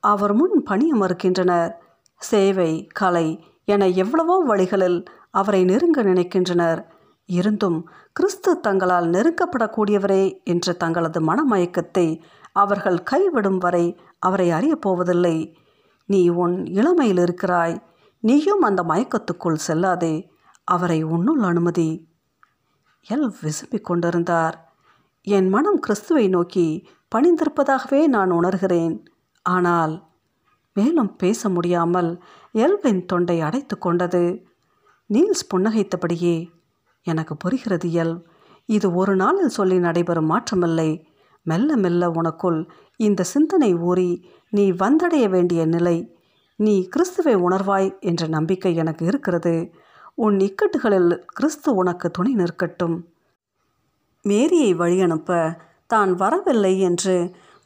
அவர் 0.00 0.34
முன் 0.34 0.62
பணிய 0.62 0.94
மறுக்கின்றனர் 0.94 1.72
சேவை 2.20 2.86
கலை 2.92 3.28
என 3.64 3.88
எவ்வளவோ 3.88 4.36
வழிகளில் 4.44 5.04
அவரை 5.30 5.64
நெருங்க 5.64 6.02
நினைக்கின்றனர். 6.02 6.80
இருந்தும் 7.28 7.78
கிறிஸ்து 8.12 8.60
தங்களால் 8.60 9.08
நெருக்கப்படக்கூடியவரே 9.10 10.44
என்ற 10.44 10.72
தங்களது 10.72 11.20
மனமயக்கத்தை 11.20 12.06
அவர்கள் 12.52 12.98
கைவிடும் 13.10 13.58
வரை 13.58 13.86
அவரை 14.18 14.50
அறியப் 14.50 14.80
போவதில்லை. 14.80 15.36
நீ 16.06 16.28
உன் 16.28 16.66
இளமையில் 16.66 17.18
இருக்கிறாய். 17.18 17.76
நீயும் 18.20 18.60
அந்த 18.60 18.82
மயக்கத்துக்குள் 18.82 19.64
செல்லாதே. 19.66 20.14
அவரை 20.68 21.04
உன்னுள் 21.04 21.42
அனுமதி. 21.42 21.88
எல் 23.06 23.28
விசும்பிக் 23.42 23.88
கொண்டிருந்தார். 23.88 24.56
என் 25.26 25.48
மனம் 25.48 25.80
கிறிஸ்துவை 25.80 26.28
நோக்கி 26.28 26.66
பணிந்திருப்பதாகவே 27.14 28.06
நான் 28.06 28.30
உணர்கிறேன். 28.30 28.96
ஆனால் 29.46 29.94
மேலும் 30.76 31.16
பேச 31.16 31.48
முடியாமல் 31.48 32.10
எல்வின் 32.54 33.04
தொண்டை 33.04 33.40
அடைத்து 33.40 33.78
கொண்டது. 33.78 34.24
நீல்ஸ் 35.10 35.48
புன்னகைத்தபடியே 35.50 36.36
எனக்கு 37.06 37.36
புரிகிறது 37.36 37.88
எல் 38.02 38.16
இது 38.68 38.94
ஒரு 38.94 39.16
நாளில் 39.16 39.48
சொல்லி 39.48 39.78
நடைபெறும் 39.78 40.30
மாற்றமில்லை. 40.30 40.90
மெல்ல 41.42 41.76
மெல்ல 41.76 42.08
உனக்குள் 42.10 42.60
இந்த 42.96 43.22
சிந்தனை 43.22 43.74
ஊறி 43.74 44.10
நீ 44.50 44.64
வந்தடைய 44.72 45.24
வேண்டிய 45.28 45.66
நிலை. 45.66 45.96
நீ 46.58 46.74
கிறிஸ்துவை 46.88 47.34
உணர்வாய் 47.36 47.88
என்ற 48.00 48.26
நம்பிக்கை 48.26 48.72
எனக்கு 48.74 49.04
இருக்கிறது. 49.06 49.54
உன் 50.18 50.36
இக்கட்டுகளில் 50.38 51.10
கிறிஸ்து 51.26 51.74
உனக்கு 51.74 52.10
துணை 52.10 52.34
நிற்கட்டும். 52.34 52.96
மேரியை 54.22 54.74
வழியனுப்ப 54.74 55.56
தான் 55.86 56.14
வரவில்லை 56.14 56.80
என்று 56.80 57.16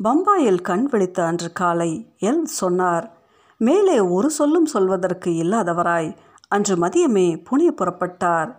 பம்பாயில் 0.04 0.60
கண் 0.60 0.84
விழித்த 0.84 1.24
அன்று 1.24 1.52
காலை 1.52 2.14
எல் 2.20 2.44
சொன்னார் 2.44 3.06
மேலே 3.56 4.00
ஒரு 4.00 4.30
சொல்லும் 4.30 4.66
சொல்வதற்கு 4.66 5.30
இல்லாதவராய். 5.30 6.16
அன்று 6.48 6.76
மதியமே 6.76 7.44
புனே 7.50 7.68
புறப்பட்டார். 7.70 8.50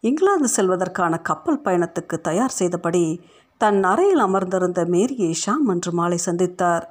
இங்கிலாந்து 0.00 0.48
செல்வதற்கான 0.56 1.22
கப்பல் 1.22 1.62
பயணத்துக்கு 1.64 2.20
தயார் 2.20 2.56
செய்தபடி 2.58 3.24
தன் 3.60 3.82
அறையில் 3.82 4.18
அமர்ந்திருந்த 4.18 4.84
மேரியை 4.84 5.36
ஷாம் 5.46 5.66
அன்று 5.66 5.92
மாலை 5.92 6.18
சந்தித்தார். 6.26 6.84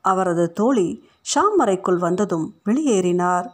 அவரது 0.00 0.52
தோழி 0.52 0.88
ஷாம் 1.34 1.58
அறைக்குள் 1.58 1.96
வந்ததும் 1.96 2.46
வெளியேறினார். 2.64 3.48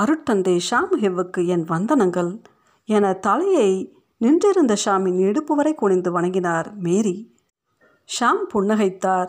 அருட்தந்தை 0.00 0.60
ஷாம் 0.70 1.46
என் 1.46 1.64
வந்தனங்கள் 1.64 2.42
என 2.84 3.12
தலையை 3.12 3.96
நின்றிருந்த 4.16 4.76
ஷாமின் 4.84 5.18
இடுப்பு 5.18 5.54
வரை 5.54 5.74
குனிந்து 5.74 6.20
வணங்கினார் 6.20 6.74
மேரி. 6.74 7.36
ஷாம் 8.20 8.42
புன்னகைத்தார். 8.54 9.28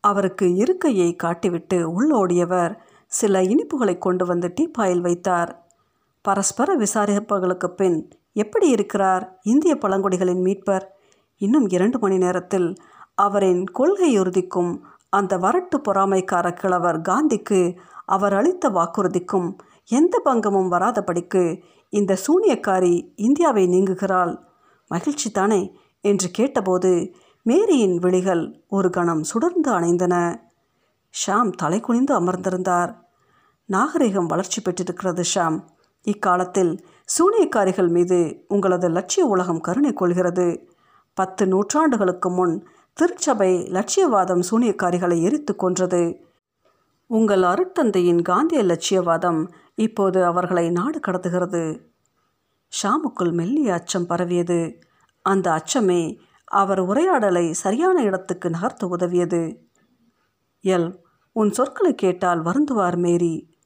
அவருக்கு 0.00 0.54
இருக்கையை 0.54 1.16
காட்டிவிட்டு 1.22 1.74
உள்ளோடியவர் 1.74 2.76
சில 3.06 3.42
இனிப்புகளை 3.42 3.98
கொண்டு 3.98 4.26
வந்து 4.26 4.52
டீப்பாயில் 4.60 5.00
வைத்தார். 5.00 5.66
பரஸ்பர 6.22 6.76
விசாரிப்புகளுக்கு 6.76 7.66
பின் 7.66 8.10
எப்படி 8.32 8.68
இருக்கிறார் 8.68 9.38
இந்திய 9.42 9.76
பழங்குடிகளின் 9.76 10.42
மீட்பர்? 10.42 10.82
இன்னும் 11.36 11.68
இரண்டு 11.68 11.98
மணி 11.98 12.18
நேரத்தில் 12.18 12.74
அவரின் 13.14 13.64
கொள்கை 13.64 14.18
உறுதிக்கும் 14.18 14.86
அந்த 15.08 15.38
வரட்டு 15.38 15.76
பொறாமைக்கார 15.76 16.52
கிழவர் 16.52 17.00
காந்திக்கு 17.00 17.76
அவர் 18.04 18.34
அளித்த 18.34 18.70
வாக்குறுதிக்கும் 18.70 19.58
எந்த 19.88 20.18
பங்கமும் 20.18 20.72
வராதபடிக்கு 20.72 21.62
இந்த 21.88 22.18
சூனியக்காரி 22.26 23.12
இந்தியாவை 23.16 23.66
நீங்குகிறாள். 23.66 24.38
மகிழ்ச்சி 24.88 25.30
தானே? 25.30 25.76
என்று 26.00 26.30
கேட்டபோது 26.30 27.14
மேரியின் 27.42 27.98
விழிகள் 27.98 28.64
ஒரு 28.68 28.90
கணம் 28.90 29.22
சுடர்ந்து 29.22 29.70
அணைந்தன. 29.70 30.40
ஷாம் 31.26 31.50
தலை 31.50 31.80
குனிந்து 31.80 32.20
அமர்ந்திருந்தார். 32.20 32.94
நாகரிகம் 33.64 34.26
வளர்ச்சி 34.26 34.62
பெற்றிருக்கிறது 34.62 35.22
ஷாம். 35.34 35.64
இக்காலத்தில் 36.02 36.86
சூனியக்காரிகள் 37.04 37.88
மீது 37.88 38.44
உங்களது 38.48 38.88
லட்சிய 38.88 39.26
உலகம் 39.26 39.60
கருணை 39.60 39.92
கொள்கிறது. 39.92 40.68
பத்து 41.14 41.46
நூற்றாண்டுகளுக்கு 41.46 42.28
முன் 42.28 42.66
திருச்சபை 42.92 43.62
லட்சியவாதம் 43.62 44.42
சூனியக்காரிகளை 44.50 45.22
எரித்து 45.22 45.56
கொன்றது. 45.56 46.24
உங்கள் 47.06 47.42
அருட்தந்தையின் 47.42 48.22
காந்திய 48.22 48.62
லட்சியவாதம் 48.62 49.48
இப்போது 49.74 50.24
அவர்களை 50.24 50.70
நாடு 50.70 51.00
கடத்துகிறது. 51.00 51.84
ஷாமுக்குள் 52.82 53.32
மெல்லிய 53.32 53.72
அச்சம் 53.72 54.06
பரவியது. 54.06 54.78
அந்த 55.22 55.50
அச்சமே 55.50 56.18
அவர் 56.44 56.80
உரையாடலை 56.80 57.52
சரியான 57.52 58.02
இடத்துக்கு 58.02 58.48
நகர்த்த 58.48 58.84
உதவியது. 58.84 59.56
எல் 60.62 60.96
உன் 61.32 61.52
சொற்களை 61.52 61.94
கேட்டால் 61.94 62.42
வருந்துவார் 62.42 62.96
மேரி. 62.96 63.58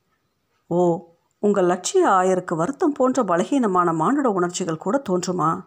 ஓ 0.66 1.07
உங்கள் 1.38 1.64
லட்சிய 1.64 2.09
ஆயருக்கு 2.09 2.57
வருத்தம் 2.57 2.92
போன்ற 2.92 3.23
பலகீனமான 3.23 3.94
மானுட 3.94 4.31
உணர்ச்சிகள் 4.31 4.77
கூட 4.77 5.03
தோன்றுமா? 5.09 5.64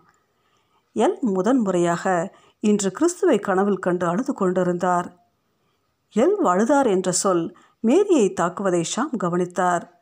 எல் 0.96 1.20
முதன்முறையாக 1.20 2.36
இன்று 2.60 2.92
கிறிஸ்துவை 2.92 3.40
கனவில் 3.40 3.80
கண்டு 3.80 4.08
அழுது 4.08 4.34
கொண்டிருந்தார். 4.34 5.30
எல் 6.16 6.36
அழுதார் 6.44 6.90
என்ற 6.90 7.12
சொல் 7.12 7.58
மேரியை 7.80 8.34
தாக்குவதை 8.42 8.84
ஷாம் 8.96 9.18
கவனித்தார். 9.18 10.01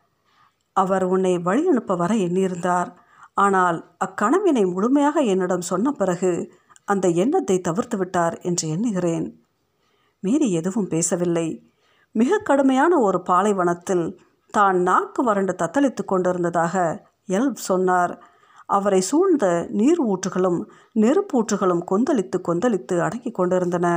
அவர் 0.81 1.05
உன்னை 1.13 1.33
வழி 1.47 1.63
அனுப்ப 1.71 1.95
வர 2.01 2.11
எண்ணியிருந்தார். 2.25 2.89
ஆனால் 3.45 3.77
அக்கனவினை 4.05 4.63
முழுமையாக 4.73 5.21
என்னிடம் 5.33 5.69
சொன்ன 5.71 5.91
பிறகு 5.99 6.31
அந்த 6.91 7.07
எண்ணத்தை 7.23 7.57
தவிர்த்து 7.67 7.97
விட்டார் 7.97 8.35
என்று 8.49 8.65
எண்ணுகிறேன். 8.75 9.27
மீறி 10.23 10.47
எதுவும் 10.59 10.91
பேசவில்லை. 10.93 11.47
மிக 12.15 12.39
கடுமையான 12.49 12.93
ஒரு 13.07 13.19
பாலைவனத்தில் 13.29 14.05
தான் 14.53 14.77
நாக்கு 14.87 15.21
வறண்டு 15.27 15.53
தத்தளித்து 15.61 16.03
கொண்டிருந்ததாக 16.05 16.75
எல் 17.37 17.51
சொன்னார். 17.67 18.13
அவரை 18.69 19.01
சூழ்ந்த 19.09 19.45
நீர் 19.79 20.01
ஊற்றுகளும் 20.11 20.59
நெருப்பூற்றுகளும் 21.03 21.83
கொந்தளித்து 21.91 22.37
கொந்தளித்து 22.47 22.95
அடங்கி 23.05 23.31
கொண்டிருந்தன. 23.31 23.87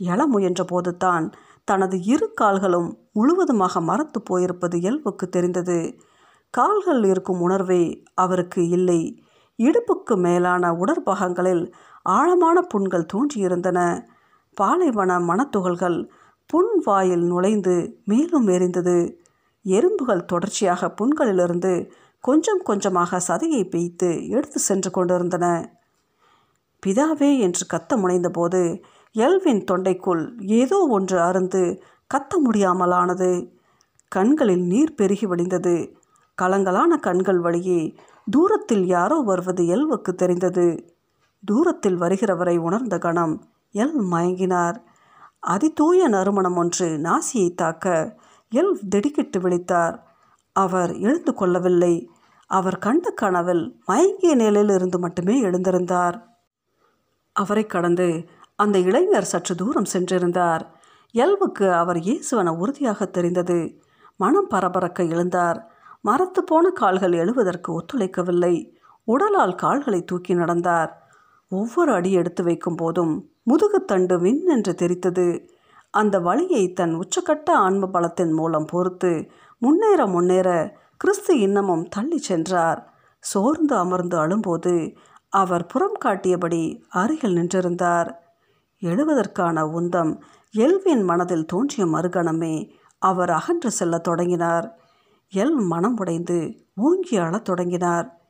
எழ 0.00 0.20
முயன்ற 0.34 0.62
போதுதான் 0.72 1.24
தனது 1.68 1.96
இரு 2.12 2.26
கால்களும் 2.40 2.88
முழுவதுமாக 3.16 3.80
மறத்து 3.88 4.18
போயிருப்பது 4.30 4.76
இயல்புக்கு 4.82 5.26
தெரிந்தது. 5.36 5.78
கால்கள் 6.50 7.04
இருக்கும் 7.04 7.40
உணர்வே 7.40 8.02
அவருக்கு 8.14 8.68
இல்லை. 8.68 9.26
இடுப்புக்கு 9.58 10.16
மேலான 10.16 10.72
உடற்பாகங்களில் 10.72 11.72
ஆழமான 12.02 12.62
புண்கள் 12.62 13.10
தோன்றியிருந்தன. 13.12 14.06
பாலைவன 14.54 15.18
மனத்துகள்கள் 15.20 15.98
புண் 16.46 16.72
வாயில் 16.84 17.24
நுழைந்து 17.24 18.00
மேலும் 18.04 18.48
எரிந்தது. 18.48 19.16
எறும்புகள் 19.64 20.24
தொடர்ச்சியாக 20.24 20.94
புண்களிலிருந்து 21.00 21.72
கொஞ்சம் 22.24 22.62
கொஞ்சமாக 22.62 23.20
சதையை 23.28 23.62
பெய்த்து 23.70 24.28
எடுத்து 24.28 24.58
சென்று 24.58 24.90
கொண்டிருந்தன. 24.90 25.46
பிதாவே 26.82 27.38
என்று 27.38 27.64
கத்த 27.72 27.96
முனைந்தபோது 27.96 28.82
எல்வின் 29.12 29.62
தொண்டைக்குள் 29.70 30.24
ஏதோ 30.40 30.78
ஒன்று 30.90 31.18
அருந்து 31.18 31.62
கத்த 32.14 32.32
முடியாமலானது. 32.44 33.30
கண்களில் 34.12 34.62
நீர் 34.62 34.94
பெருகி 34.94 35.26
வழிந்தது 35.26 35.76
கலங்கலான 36.42 37.00
கண்கள் 37.00 37.38
வழியே 37.38 37.94
தூரத்தில் 38.30 38.86
யாரோ 38.86 39.16
வருவது 39.16 39.66
எல்வுக்கு 39.66 40.14
தெரிந்தது. 40.14 40.96
தூரத்தில் 41.44 42.00
வருகிறவரை 42.00 42.56
உணர்ந்த 42.56 42.98
கணம் 42.98 43.44
எல் 43.72 43.98
மயங்கினார். 44.10 44.76
அதிதூய 45.46 46.08
நறுமணம் 46.08 46.56
ஒன்று 46.56 46.88
நாசியை 46.88 47.54
தாக்க 47.54 48.16
எல் 48.54 48.88
திடுக்கிட்டு 48.88 49.38
விழித்தார். 49.40 49.98
அவர் 50.52 50.96
எழுந்து 50.96 51.34
கொள்ளவில்லை. 51.34 52.10
அவர் 52.46 52.78
கண்ட 52.78 53.10
கனவில் 53.10 53.80
மயங்கிய 53.86 54.34
நிலையில் 54.34 54.74
இருந்து 54.74 54.98
மட்டுமே 54.98 55.42
எழுந்திருந்தார். 55.42 56.22
அவரை 57.32 57.66
கடந்து 57.66 58.28
அந்த 58.56 58.78
இளைஞர் 58.78 59.24
சற்று 59.24 59.54
தூரம் 59.54 59.88
சென்றிருந்தார். 59.92 60.60
எல்வுக்கு 61.10 61.72
அவர் 61.72 61.96
இயேசுவன 61.96 62.48
உறுதியாக 62.48 63.04
தெரிந்தது. 63.04 63.82
மனம் 64.16 64.50
பரபரக்க 64.50 65.02
எழுந்தார். 65.04 65.60
மரத்து 66.00 66.44
போன 66.44 66.70
கால்கள் 66.70 67.12
எழுவதற்கு 67.12 67.80
ஒத்துழைக்கவில்லை. 67.80 68.76
உடலால் 69.04 69.54
கால்களை 69.54 70.04
தூக்கி 70.04 70.34
நடந்தார். 70.34 71.06
ஒவ்வொரு 71.48 71.92
அடி 71.92 72.12
எடுத்து 72.12 72.44
வைக்கும் 72.44 72.74
போதும் 72.74 73.30
முதுகுத்தண்டு 73.42 74.18
மின் 74.18 74.46
என்று 74.46 74.72
தெரித்தது. 74.72 75.48
அந்த 75.90 76.20
வழியை 76.20 76.72
தன் 76.72 76.94
உச்சக்கட்ட 76.94 77.50
ஆன்ம 77.50 77.86
பலத்தின் 77.86 78.32
மூலம் 78.32 78.64
பொறுத்து 78.64 79.30
முன்னேற 79.58 80.06
முன்னேற 80.06 80.76
கிறிஸ்து 80.96 81.38
இன்னமும் 81.38 81.88
தள்ளி 81.88 82.18
சென்றார். 82.18 82.92
சோர்ந்து 83.18 83.76
அமர்ந்து 83.76 84.18
அழும்போது 84.18 84.92
அவர் 85.28 85.66
புறம் 85.66 85.96
காட்டியபடி 86.04 86.84
அருகில் 86.88 87.34
நின்றிருந்தார். 87.34 88.12
எழுவதற்கான 88.82 89.62
உந்தம் 89.62 90.20
எல்வின் 90.50 91.02
மனதில் 91.02 91.44
தோன்றிய 91.44 91.86
மறுகணமே 91.86 92.68
அவர் 92.98 93.30
அகன்று 93.30 93.70
செல்லத் 93.70 94.02
தொடங்கினார். 94.02 94.78
எல் 95.34 95.54
மனம் 95.54 95.96
உடைந்து 95.96 96.66
ஓங்கி 96.76 97.16
அழத் 97.16 97.44
தொடங்கினார். 97.44 98.20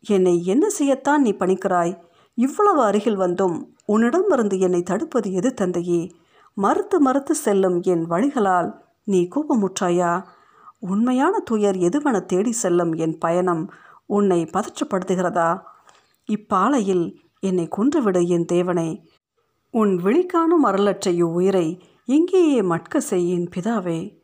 என்னை 0.00 0.44
என்ன 0.44 0.68
செய்யத்தான் 0.78 1.16
நீ 1.16 1.32
பணிக்கிறாய்? 1.32 2.00
இவ்வளவு 2.34 2.82
அருகில் 2.82 3.16
வந்தும் 3.16 3.76
உன்னிடமிருந்து 3.86 4.58
என்னை 4.58 4.82
தடுப்பது 4.82 5.32
எது 5.32 5.54
தந்தையே? 5.54 6.10
மறுத்து 6.54 7.00
மறுத்து 7.00 7.34
செல்லும் 7.34 7.80
என் 7.80 8.10
வழிகளால் 8.10 8.72
நீ 9.04 9.28
கோபமுற்றாயா? 9.28 10.22
உண்மையான 10.78 11.38
துயர் 11.38 11.76
எதுவென 11.76 12.24
தேடி 12.24 12.52
செல்லும் 12.52 12.92
என் 12.92 13.18
பயணம் 13.18 13.72
உன்னை 14.06 14.50
பதற்றப்படுத்துகிறதா? 14.52 15.60
இப்பாலையில் 16.32 17.16
என்னை 17.40 17.68
கொன்றுவிடு 17.76 18.26
என் 18.26 18.46
தேவனே. 18.52 19.06
உன் 19.70 20.00
விழிக்காணும் 20.04 20.64
அருளற்றைய 20.64 21.22
உயிரை 21.22 21.82
இங்கேயே 22.04 22.62
மட்க 22.62 23.00
செய்யின் 23.00 23.48
பிதாவே. 23.56 24.21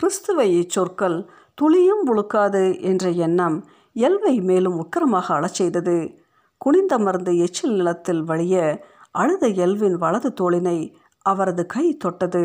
கிறிஸ்துவை 0.00 0.48
இச்சொற்கள் 0.60 1.18
துளியும் 1.54 2.02
உழுக்காது 2.06 2.80
என்ற 2.80 3.10
எண்ணம் 3.10 3.56
எல்வை 3.96 4.42
மேலும் 4.42 4.76
உக்கிரமாக 4.82 5.26
அழச் 5.34 5.54
செய்தது. 5.54 5.96
குனிந்தமர்ந்து 6.60 7.36
எச்சில் 7.36 7.74
நிலத்தில் 7.74 8.22
வழிய 8.22 8.84
அழுத 9.10 9.46
எல்வின் 9.46 9.96
வலது 9.98 10.30
தோளினை 10.40 10.78
அவரது 11.22 11.66
கை 11.66 11.96
தொட்டது. 11.96 12.44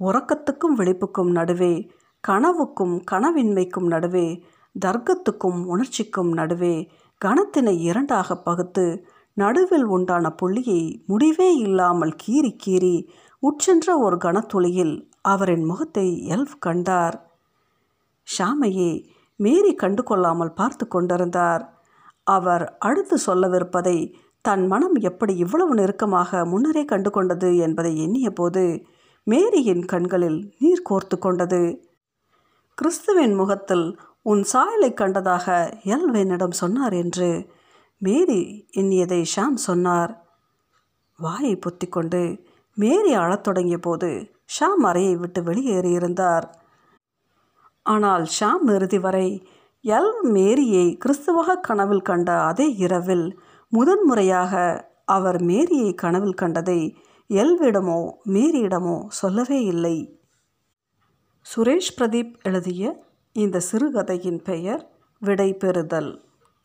உறக்கத்துக்கும் 0.00 0.76
விழிப்புக்கும் 0.76 1.30
நடுவே 1.30 1.90
கனவுக்கும் 2.28 2.94
கனவின்மைக்கும் 3.10 3.88
நடுவே 3.88 4.42
தர்க்கத்துக்கும் 4.74 5.60
உணர்ச்சிக்கும் 5.66 6.32
நடுவே 6.32 6.90
கணத்தினை 7.20 7.74
இரண்டாக 7.80 8.36
பகுத்து 8.36 8.84
நடுவில் 9.36 9.86
உண்டான 9.86 10.30
புள்ளியை 10.30 10.82
முடிவே 11.06 11.50
இல்லாமல் 11.56 12.14
கீறி 12.26 12.52
கீறி 12.64 12.96
உச்சென்ற 13.42 13.98
ஒரு 13.98 14.16
கனத்துளியில் 14.16 14.94
அவரின் 15.20 15.64
முகத்தை 15.64 16.26
எல்ஃப் 16.28 16.58
கண்டார். 16.58 17.30
ஷாமையே 18.38 19.08
மேரி 19.36 19.74
கண்டு 19.74 20.02
கொள்ளாமல் 20.02 20.52
பார்த்து 20.52 20.88
கொண்டிருந்தார். 20.88 21.62
அவர் 22.24 22.76
அடுத்து 22.78 23.16
சொல்லவிருப்பதை 23.26 24.14
தன் 24.42 24.66
மனம் 24.66 24.94
எப்படி 24.94 25.36
இவ்வளவு 25.36 25.74
நெருக்கமாக 25.74 26.44
முன்னரே 26.44 26.84
கண்டு 26.84 27.10
கொண்டது 27.10 27.56
என்பதை 27.56 28.02
எண்ணிய 28.02 28.30
போது 28.30 28.84
மேரியின் 29.24 29.84
கண்களில் 29.84 30.54
நீர் 30.58 30.86
கோர்த்து 30.90 31.18
கொண்டது. 31.18 31.88
கிறிஸ்துவின் 32.74 33.34
முகத்தில் 33.34 33.98
உன் 34.22 34.42
சாயலை 34.42 34.92
கண்டதாக 34.92 35.46
எல்வேனிடம் 35.84 36.50
சொன்னார் 36.50 36.92
என்று 36.92 37.50
மேரி 37.98 38.66
எண்ணியதை 38.76 39.24
ஷாம் 39.36 39.54
சொன்னார். 39.54 40.12
வாயை 41.18 41.58
பொத்திக்கொண்டு 41.58 42.44
மேரி 42.74 43.14
அழத் 43.14 43.42
தொடங்கிய 43.42 43.78
போது 43.78 44.10
ஷாம் 44.58 44.84
அறையை 44.90 45.14
விட்டு 45.16 45.40
வெளியேறியிருந்தார். 45.42 46.46
ஆனால் 47.86 48.24
ஷாம் 48.38 48.66
இறுதி 48.74 48.98
வரை 48.98 49.28
எல் 49.84 50.14
மேரியை 50.34 50.86
கிறிஸ்துவாக 51.04 51.60
கனவில் 51.68 52.06
கண்ட 52.08 52.30
அதே 52.42 52.66
இரவில் 52.76 53.26
முதன்முறையாக 53.72 54.54
அவர் 55.16 55.38
மேரியை 55.42 55.90
கனவில் 55.94 56.34
கண்டதை 56.34 56.80
எல்விடமோ 57.30 58.00
மேரியிடமோ 58.34 58.96
சொல்லவே 59.20 59.60
இல்லை. 59.62 59.96
சுரேஷ் 61.46 61.94
பிரதீப் 61.98 62.34
எழுதிய 62.42 62.82
இந்த 63.36 63.60
சிறுகதையின் 63.60 64.40
பெயர் 64.42 64.82
விடை 65.22 65.50
பெறுதல் 65.54 66.10